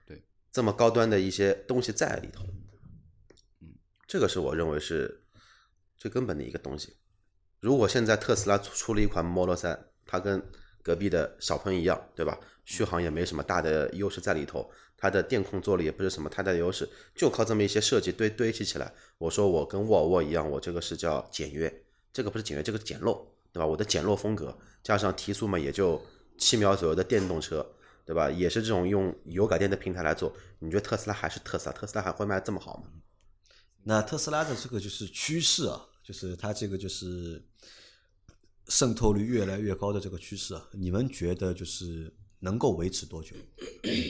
[0.07, 2.45] 对，这么高端的一些东西在里头。
[4.15, 5.25] 这个是我认为是
[5.99, 6.95] 最根本的一个东西。
[7.59, 10.41] 如果现在特斯拉出出了一款 Model 3，它跟
[10.85, 12.39] 隔壁的小鹏一样，对吧？
[12.65, 18.95] 续航也没什么大的优势在里头，它的电控做了也不是什么太大的优势，就靠这么一些设计堆堆砌起来。
[19.19, 23.21] 我说我跟沃尔沃一样，我这个是叫简约，这个不是简约，这个简陋，
[23.53, 23.67] 对吧？
[23.67, 26.01] 我的简陋风格加上提速嘛，也就
[26.39, 27.67] 七秒左右的电动车，
[28.07, 28.31] 对吧？
[28.31, 31.73] 也是这种用油改电的平台来做，你觉得特斯拉还是特斯拉？
[31.73, 32.85] 特斯拉还会卖这么好吗？
[33.85, 37.47] 那特斯拉的这个就是趋势啊，就是它这个就是
[38.69, 43.37] 渗透率越来越高的这个趋势啊，你们觉得就是能够维持多久，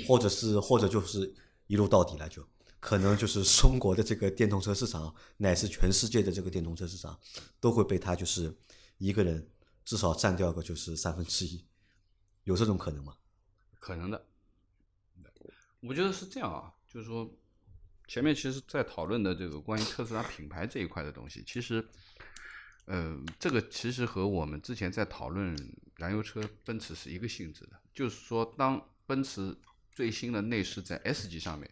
[0.07, 1.35] 或者是或者就是
[1.67, 2.47] 一路到底了就？
[2.79, 7.19] 可能就是中国的这个电动车市场，乃至全世界的这个电动车市场，
[7.59, 8.55] 都会被它就是
[8.99, 9.51] 一个人
[9.85, 11.65] 至少占掉个就是三分之一，
[12.45, 13.17] 有这种可能吗？
[13.81, 14.27] 可能的。
[15.81, 17.31] 我觉得是这样啊，就是说，
[18.07, 21.85] 前面其实在讨论的这个关于特斯拉品牌这一块的东西，其实，
[22.85, 25.57] 呃，这个其实和我们之前在讨论
[25.97, 29.57] 燃油车奔驰是一个性质的，就是说，当奔驰
[29.91, 31.71] 最新的内饰在 S 级上面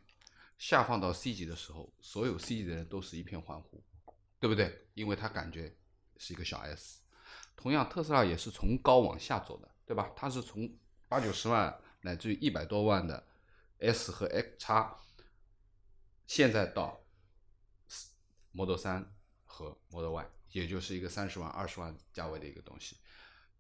[0.59, 3.83] 下放到 C 级的时候，所有 C 级的人都是一片欢呼，
[4.41, 4.87] 对不对？
[4.95, 5.75] 因为他感觉
[6.17, 7.01] 是一个小 S。
[7.57, 10.11] 同样，特斯拉也是从高往下走的，对吧？
[10.17, 10.69] 它是从
[11.09, 13.27] 八九十万乃至于一百多万的
[13.79, 14.97] S 和 X 叉，
[16.35, 16.99] 现在到
[18.53, 19.05] Model 3
[19.45, 22.97] 和 Model Y，也就是一个三十万、二十万价位的一个东西。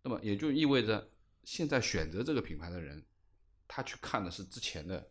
[0.01, 1.07] 那么也就意味着，
[1.45, 3.05] 现在选择这个品牌的人，
[3.69, 5.07] 他去看的是之前的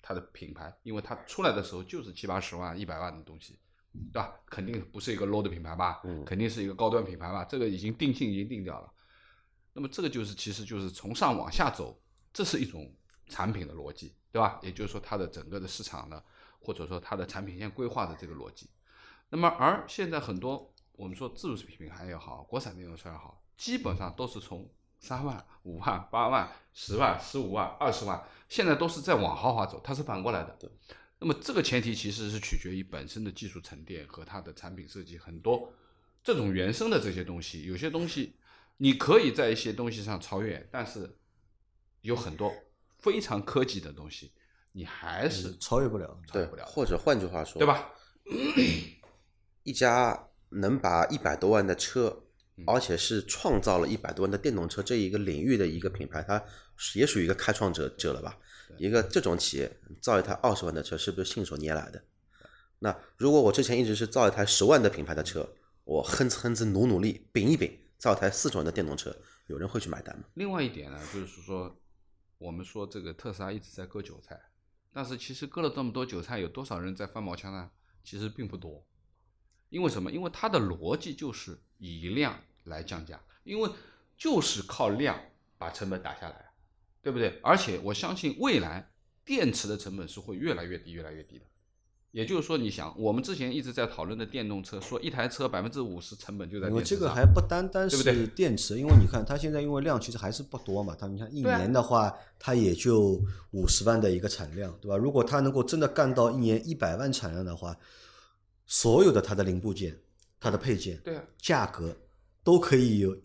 [0.00, 3.58] 它的品牌，因为它出来的时候就是七八十万、一百万的东西，
[3.92, 4.34] 对吧？
[4.46, 6.00] 肯定不是一个 low 的品牌吧？
[6.04, 7.44] 嗯肯定是一个高端品牌吧？
[7.44, 8.90] 这个已经定性已经定掉了。
[9.74, 12.02] 那么这个就是其实就是从上往下走，
[12.32, 12.90] 这是一种
[13.32, 14.60] 产品的逻辑，对吧？
[14.62, 16.22] 也就是说它的整个的市场呢，
[16.60, 18.68] 或者说它的产品线规划的这个逻辑。
[19.30, 24.70] 那么而现在很多我们说自主品牌也好，国产电动车也好，基本上都是从
[25.00, 30.58] 三万、五万、八万、十万、十五万、二十万，现在都是在往豪华走，它是反过来的。
[31.18, 35.72] 那么这个前提其实是取决于本身的技术沉淀和它的产品设计，很多
[36.22, 38.36] 这种原生的这些东西，有些东西
[38.76, 41.18] 你可以在一些东西上超越，但是
[42.02, 42.52] 有很多
[43.02, 44.32] 非常科技的东西，
[44.72, 46.18] 你还是超越不了。
[46.32, 47.66] 对超越不了，或者换句话说，对？
[47.66, 47.90] 吧？
[49.64, 52.24] 一家能把一百多万的车，
[52.56, 56.42] 嗯而且是创造了一百多万的电动车这一个领域的一个品牌，它
[56.94, 58.38] 也属于一个开创者者了吧？
[58.78, 62.02] 一个这种企业造一台二十万的车，是不是信手拈来的？
[62.78, 65.48] 那如果我之前一直是造一台十万的品牌的车，
[65.84, 69.14] 我哼哧哼哧努努力饼一饼，造一台四十万的电动车，
[69.46, 70.24] 有人会去买单吗？
[70.34, 71.76] 另外一点呢，就是说，
[72.42, 74.40] 我们说这个特斯拉一直在割韭菜，
[74.92, 77.70] 但是其实割了这么多韭菜，有多少人在翻毛腔呢？
[78.02, 78.84] 其实并不多。
[79.68, 80.10] 因为什么？
[80.10, 83.70] 因为它的逻辑就是以量来降价，因为
[84.16, 85.18] 就是靠量
[85.56, 86.52] 把成本打下来，
[87.00, 87.38] 对不对？
[87.44, 88.90] 而且我相信未来
[89.24, 91.46] 电池的成本是会越来越低、越来越低的。
[92.12, 103.18] 也就是说，你想，我们之前一直在讨论的电动车，说一台车百分之五十成本就在因为电池上这个还不单单是电池，因为你看它现在因为量其实还是不多嘛，它你看一年的话，它也就
[103.52, 104.96] 五十万的一个产量，对吧？
[104.96, 107.74] 如果它能够真的干到一年一百万产量的话，
[108.66, 109.98] 所有的它的零部件、
[110.38, 111.96] 它的配件、对啊，价格
[112.44, 113.16] 都可以有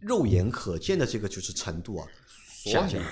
[0.00, 2.08] 肉眼可见的这个就是程度啊
[2.64, 3.02] 所以下降。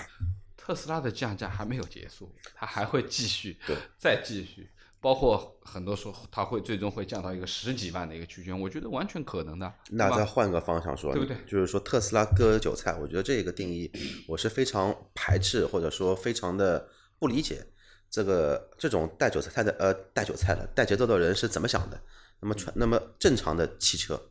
[0.57, 4.71] 特斯拉的降价还没有结束，它还会继续对，再继续。
[5.01, 9.73] 包括很多时候它会最终会降到一个十几万的一个区间，我觉得完全可能的。
[9.91, 13.91] 那再换个方向说，对不对就是说特斯拉割韭菜，我觉得这个定义
[14.27, 16.89] 我是非常排斥，或者说非常的
[17.19, 17.65] 不理解。
[18.11, 22.01] 这个这种带韭菜的呃带韭菜的带节奏的人是怎么想的？
[22.41, 24.31] 那么传那么正常的汽车，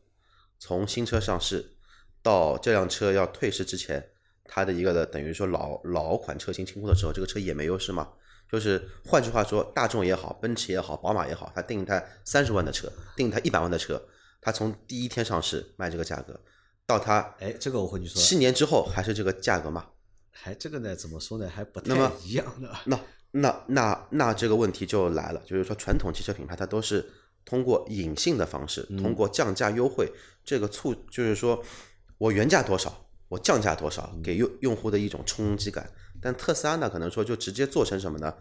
[0.58, 1.76] 从新车上市
[2.24, 4.10] 到这辆车要退市之前，
[4.46, 8.10] 它的一个的等于说老老款车型清库的时候，这个车也没优势吗？
[8.52, 14.02] 就是换句话说，大众也好，奔驰也好，宝马也好，他定一台三十万的车，定一台一百万的车，
[14.40, 16.40] 他从第一天上市卖这个价格，
[16.86, 19.88] 到他哎，这个我和你说，七年之后还是这个价格吗？
[20.32, 21.50] 还这个呢，怎么说呢？
[21.54, 21.94] 还不太
[22.24, 22.72] 一样的。
[22.86, 23.00] 那
[23.32, 27.06] 那那那这个问题就来了，就是说传统汽车品牌它都是
[27.44, 30.10] 通过隐性的方式，通过降价优惠，
[30.46, 31.62] 这个促就是说
[32.18, 35.92] 我原价多少，我降价多少，给用用户的一种冲击感。
[36.22, 38.34] 但特斯拉呢，可能说就直接做成什么呢？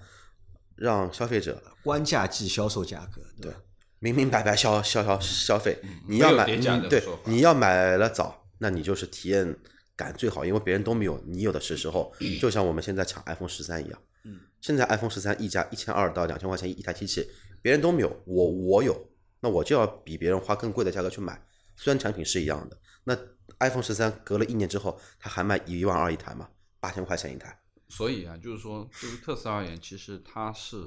[0.75, 3.59] 让消费者官价即销售价格，对吧？
[3.99, 6.45] 明明白白消消消消费，你要买
[6.89, 9.57] 对你要买了早，那你就是体验
[9.97, 17.27] 感最好，因为别人都没有，你有的是时候， 就像我们现在抢 iPhone 十三一样，嗯，现在 iPhone 十三溢价一千二到两千块钱一台机器，
[17.63, 19.11] 别人都没有，我我有，
[19.41, 21.43] 那我就要比别人花更贵的价格去买，
[21.75, 23.17] 虽然产品是一样的，那
[23.61, 26.51] iPhone 十三隔了一年之后，它还卖一万二一台吗？
[26.79, 27.59] 八千块钱一台，
[27.89, 30.85] 所以啊，就是说，对于特斯拉而言，其实它是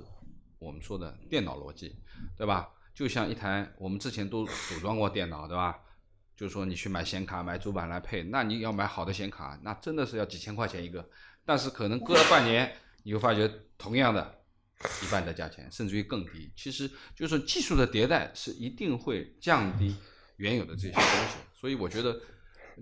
[0.58, 1.95] 我们说的电脑逻辑，
[2.38, 2.70] 对吧？
[2.93, 5.80] 就像一台我们之前都组装过电脑，对吧？
[6.36, 11.10] 就是说你去买显卡、买主板来配，那你要买好的显卡，那真的是要几千块钱一个。
[11.45, 14.41] 但是可能隔了半年，你会发觉同样的
[15.04, 16.52] 一半的价钱，甚至于更低。
[16.56, 19.95] 其实就是技术的迭代是一定会降低
[20.38, 22.22] 原有的这些东西，所以我觉得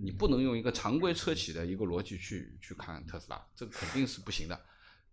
[0.02, 4.60] 你不能用一个常规车企的一个逻辑去去看特斯拉，这个肯定是不行的，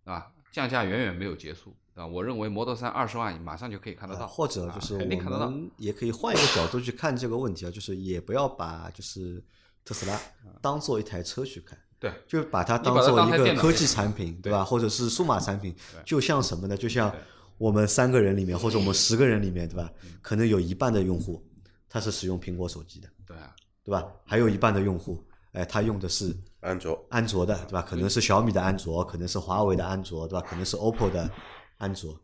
[0.03, 2.05] 啊，降价远远没有结束啊。
[2.05, 5.45] 我认为 Model 3二十万马上就可以看得到，啊或者啊就是肯定看得到。
[5.45, 9.43] 我们也可以换一个角度去看这个问题啊，就是也不要把就是
[9.83, 10.19] 特斯拉
[10.61, 14.63] 当做一台车去看，对，就把它当做一个科技产品，对吧？
[14.63, 15.75] 或者是数码产品，
[16.05, 16.75] 就像什么呢？
[16.75, 17.13] 就像
[17.57, 19.91] 我们三个人里面，或者我们十个人里面，对吧？
[20.21, 21.41] 可能有一半的用户
[21.87, 23.55] 他是使用苹果手机的，对啊，
[23.85, 24.05] 对吧？
[24.25, 27.81] 还有一半的用户，哎，他用的是安卓安卓的，对吧？
[27.83, 30.45] 可能是小米的安卓，可能是华为的安卓，对吧？
[30.49, 31.31] 可能是 OPPO 的
[31.77, 32.19] 安卓。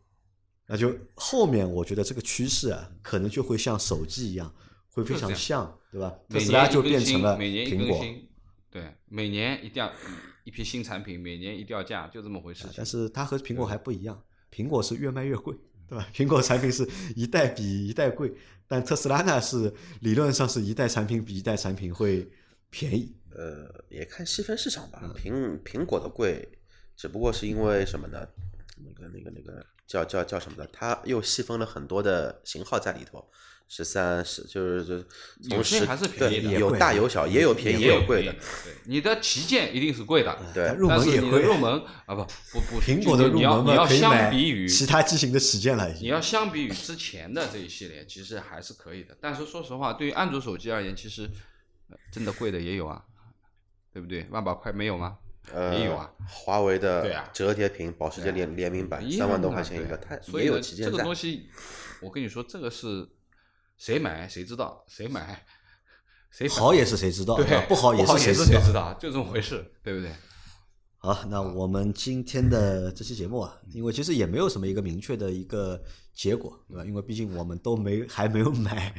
[0.66, 4.51] 那就后面我觉得这个趋势啊，可能就会像手机一样，
[4.89, 6.09] 会非常像，对吧？
[6.30, 8.03] 特每斯拉就变成了每年苹果，
[8.72, 9.91] 对，每年一定要
[10.43, 12.68] 一批新产品，每年一掉价，就这么回事。
[12.76, 14.20] 但是它和苹果还不一样，
[14.51, 15.55] 苹果是越卖越贵，
[15.92, 16.08] 对吧？
[16.16, 16.88] 苹果产品是
[17.18, 18.34] 一代比一代贵，
[18.66, 22.32] 但特斯拉呢是理论上是一代产品比一代产品会
[22.70, 23.14] 便宜。
[23.36, 25.14] 呃，也看细分市场吧。
[25.18, 26.48] 苹苹果的贵，
[26.96, 28.26] 只不过是因为什么呢？
[28.78, 30.66] 那个那个那个叫叫叫什么的？
[30.72, 33.30] 它又细分了很多的型号在里头，
[33.74, 35.01] 十三十就是就
[35.47, 38.34] 从十有些还是便宜的，有大有小，也有便宜也有贵的。
[38.34, 41.15] 对，你的旗舰一定是贵的，对但入门也贵。
[41.15, 46.07] 是你的入门啊不不不，苹果的入你要门，你要相比于其他机型的旗舰了，已你。
[46.07, 49.15] 要相比于之前的这一系列，其实还是可以的。
[49.22, 51.30] 但是说实话，对于安卓手机而言，其实
[51.89, 53.01] 呃真的贵的也有啊，
[53.93, 54.28] 对不对？
[54.32, 55.17] 万把块没有吗？
[55.53, 60.97] 呃，也有啊，华为的对啊折叠屏保时捷联联名版三万多块钱一个，它也有所以，这个。
[61.01, 61.47] 东西，
[62.01, 63.07] 我跟你说，这个是
[63.82, 65.44] 谁买谁知道，谁买
[66.30, 67.36] 谁反好也是谁知道，
[67.68, 68.62] 不好也是谁谁知道。
[68.62, 70.12] 知道，就这么回事，对不对？
[71.00, 76.86] 好，那我们今天的这期节目啊，因为其实也没有什么一个明确的一个结果，对吧？
[76.86, 78.94] 因为毕竟我们都没还没有买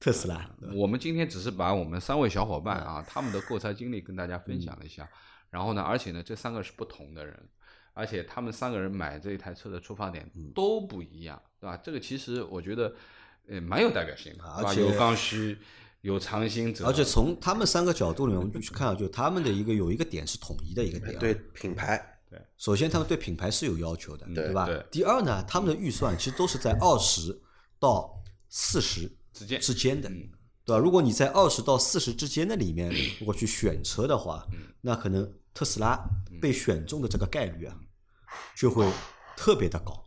[0.00, 5.08] 特斯拉，我们今天只是把我们三位小伙伴啊他们的购车经历跟大家分享了一下，
[5.50, 7.48] 然后呢，而且呢，这三个是不同的人，
[7.94, 11.76] 而且他们三个人买这一台车的出发点都不一样，对吧？
[11.76, 12.92] 这个其实我觉得，
[13.48, 15.58] 呃，蛮有代表性的，而且有刚需，
[16.00, 21.20] 有长兴者，而且从他们三个角度里面，我们就去看啊，就他们的一个有一个点是统一的一个点啊。
[21.20, 24.84] 对品牌，对首先他们对品牌是有要求的，对吧对？
[24.90, 27.40] 第二呢，他们的预算其实都是在二十
[27.78, 28.12] 到
[28.48, 30.28] 四十之间之间的，嗯
[30.64, 30.78] 对吧？
[30.78, 35.98] 如果你在二十到四十之间的里面，如果去选车的话，嗯那可能特斯拉
[36.40, 37.76] 被选中的这个概率啊，
[38.56, 38.84] 就会
[39.36, 40.05] 特别的高。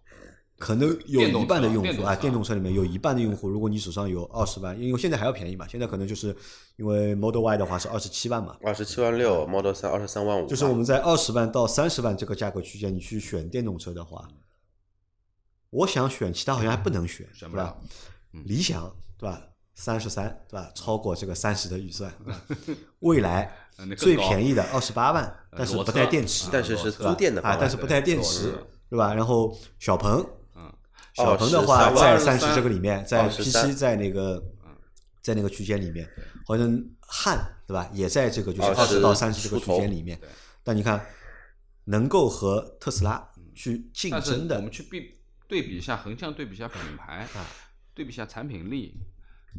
[0.59, 6.35] 可能有一半的用户啊，电动车里面有一半的用户，如果你手上有二十万，因为现在还要便宜嘛，现在可能就是
[6.75, 14.27] 因为 Model Y 的话是二十七万嘛，二十七万六，Model 三二十三万五，就是我们在二十万到三十万这个价格区间，你去选电动车的话，
[15.69, 17.77] 我想选其他好像还不能选，是吧选不了？
[18.33, 18.43] 嗯。
[18.45, 19.41] 理想对吧？
[19.75, 20.69] 三十三对吧？
[20.75, 22.13] 超过这个三十的预算，
[22.99, 23.49] 未来
[23.97, 28.53] 最便宜的二十八万，但是不带电池，但是是租电的啊，但是不带电池，
[28.89, 29.13] 对吧？
[29.13, 30.27] 然后小鹏，嗯，
[31.19, 34.41] 小鹏的话23在三十这个里面，在 P 七在那个
[35.21, 36.09] 在那个区间里面，
[36.45, 40.29] 好像汉对吧，也在这个就是二十20到三十这个区间里面对。
[40.63, 41.05] 但你看，
[41.85, 45.15] 能够和特斯拉去竞争的我们去比
[45.47, 47.27] 对比一下，横向对比一下品牌，
[47.93, 48.95] 对比一下产品力，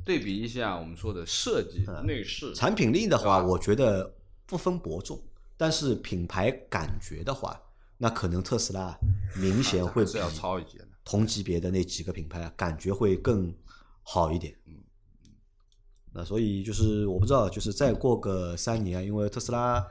[0.04, 4.14] 对比一下我们说的设计、内饰，产品力的话，我觉得
[4.46, 5.20] 不分伯仲，
[5.56, 7.60] 但是品牌感觉的话，
[7.98, 8.96] 那可能特斯拉
[9.36, 10.86] 明显会比还是要超一截的。
[11.10, 13.52] 同级别的那几个品牌啊，感觉会更
[14.02, 14.54] 好一点。
[14.66, 14.74] 嗯
[16.12, 19.84] 那所以就是我不知道，就是再过个三年，因为特斯拉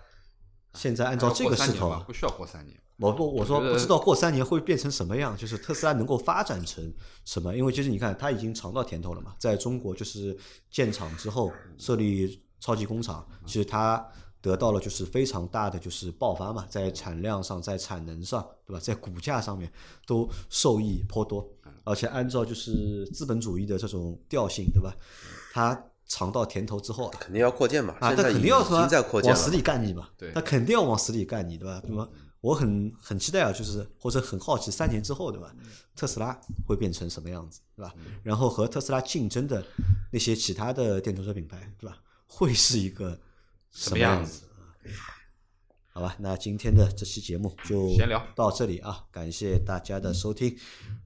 [0.73, 2.77] 现在按照这个势头不需要过三年。
[2.97, 6.93] 我不我说不知道过三年会变成什么样，就是特斯拉能够发展成
[7.23, 7.55] 什么？
[7.55, 10.37] 因为其实你看，它已经尝到甜头了嘛，在中国就是
[10.69, 14.05] 建厂之后设立超级工厂，其实它
[14.41, 18.79] 得到了就是非常大的就是爆发嘛，在产量上，在产能上，对吧？
[18.79, 19.71] 在股价上面
[20.05, 21.47] 都受益颇多，
[21.83, 24.95] 而且按照就是资本主义的这种调性，对吧？
[25.53, 31.81] 它尝到甜头之后啊，肯定要扩建嘛，啊，他现在已肯定要在扩建往死里干你嘛，对他肯定要往死里干你，对吧？
[31.85, 32.09] 那么
[32.41, 35.53] 我很很期待啊，就是或者很好奇，三年之后，对吧？
[35.95, 37.93] 特斯拉会变成什么样子，对吧？
[38.23, 39.61] 然后和特斯拉竞争的
[40.11, 41.97] 那些其他的电动车品牌，对吧？
[42.25, 43.19] 会是一个
[43.71, 44.43] 什么样样子？
[45.91, 50.55] 好吧，那今天的这期节目就闲聊到这里啊，感谢大家的收听。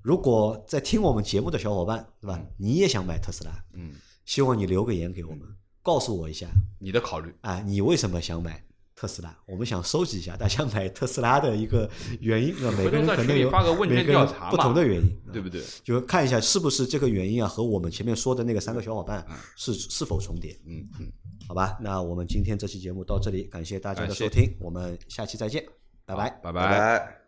[0.01, 2.39] 如果在听我们节目的小伙伴，对吧？
[2.57, 3.95] 你也想买特斯拉，嗯，
[4.25, 5.41] 希望你留个言给我们，
[5.81, 6.47] 告诉我一下，
[6.79, 8.63] 你的考虑，啊，你为什么想买
[9.03, 9.37] 特斯拉？
[9.45, 11.89] 我们想收集一下大家买特斯拉的一个
[12.21, 12.73] 原因，啊？
[12.77, 13.51] 每个人在可能有
[13.85, 15.61] 每个人不同的原因，对不对？
[15.83, 19.25] 就看一下是不是这个原因啊，和我们前面说的那个三个小伙伴
[19.57, 20.57] 是是否重叠？
[20.65, 21.11] 嗯嗯，
[21.49, 25.65] 好吧，那我们今天这期节目到这里，感谢大家的收听，我们下期再见，
[26.05, 26.29] 拜拜。
[26.41, 27.22] 拜拜拜。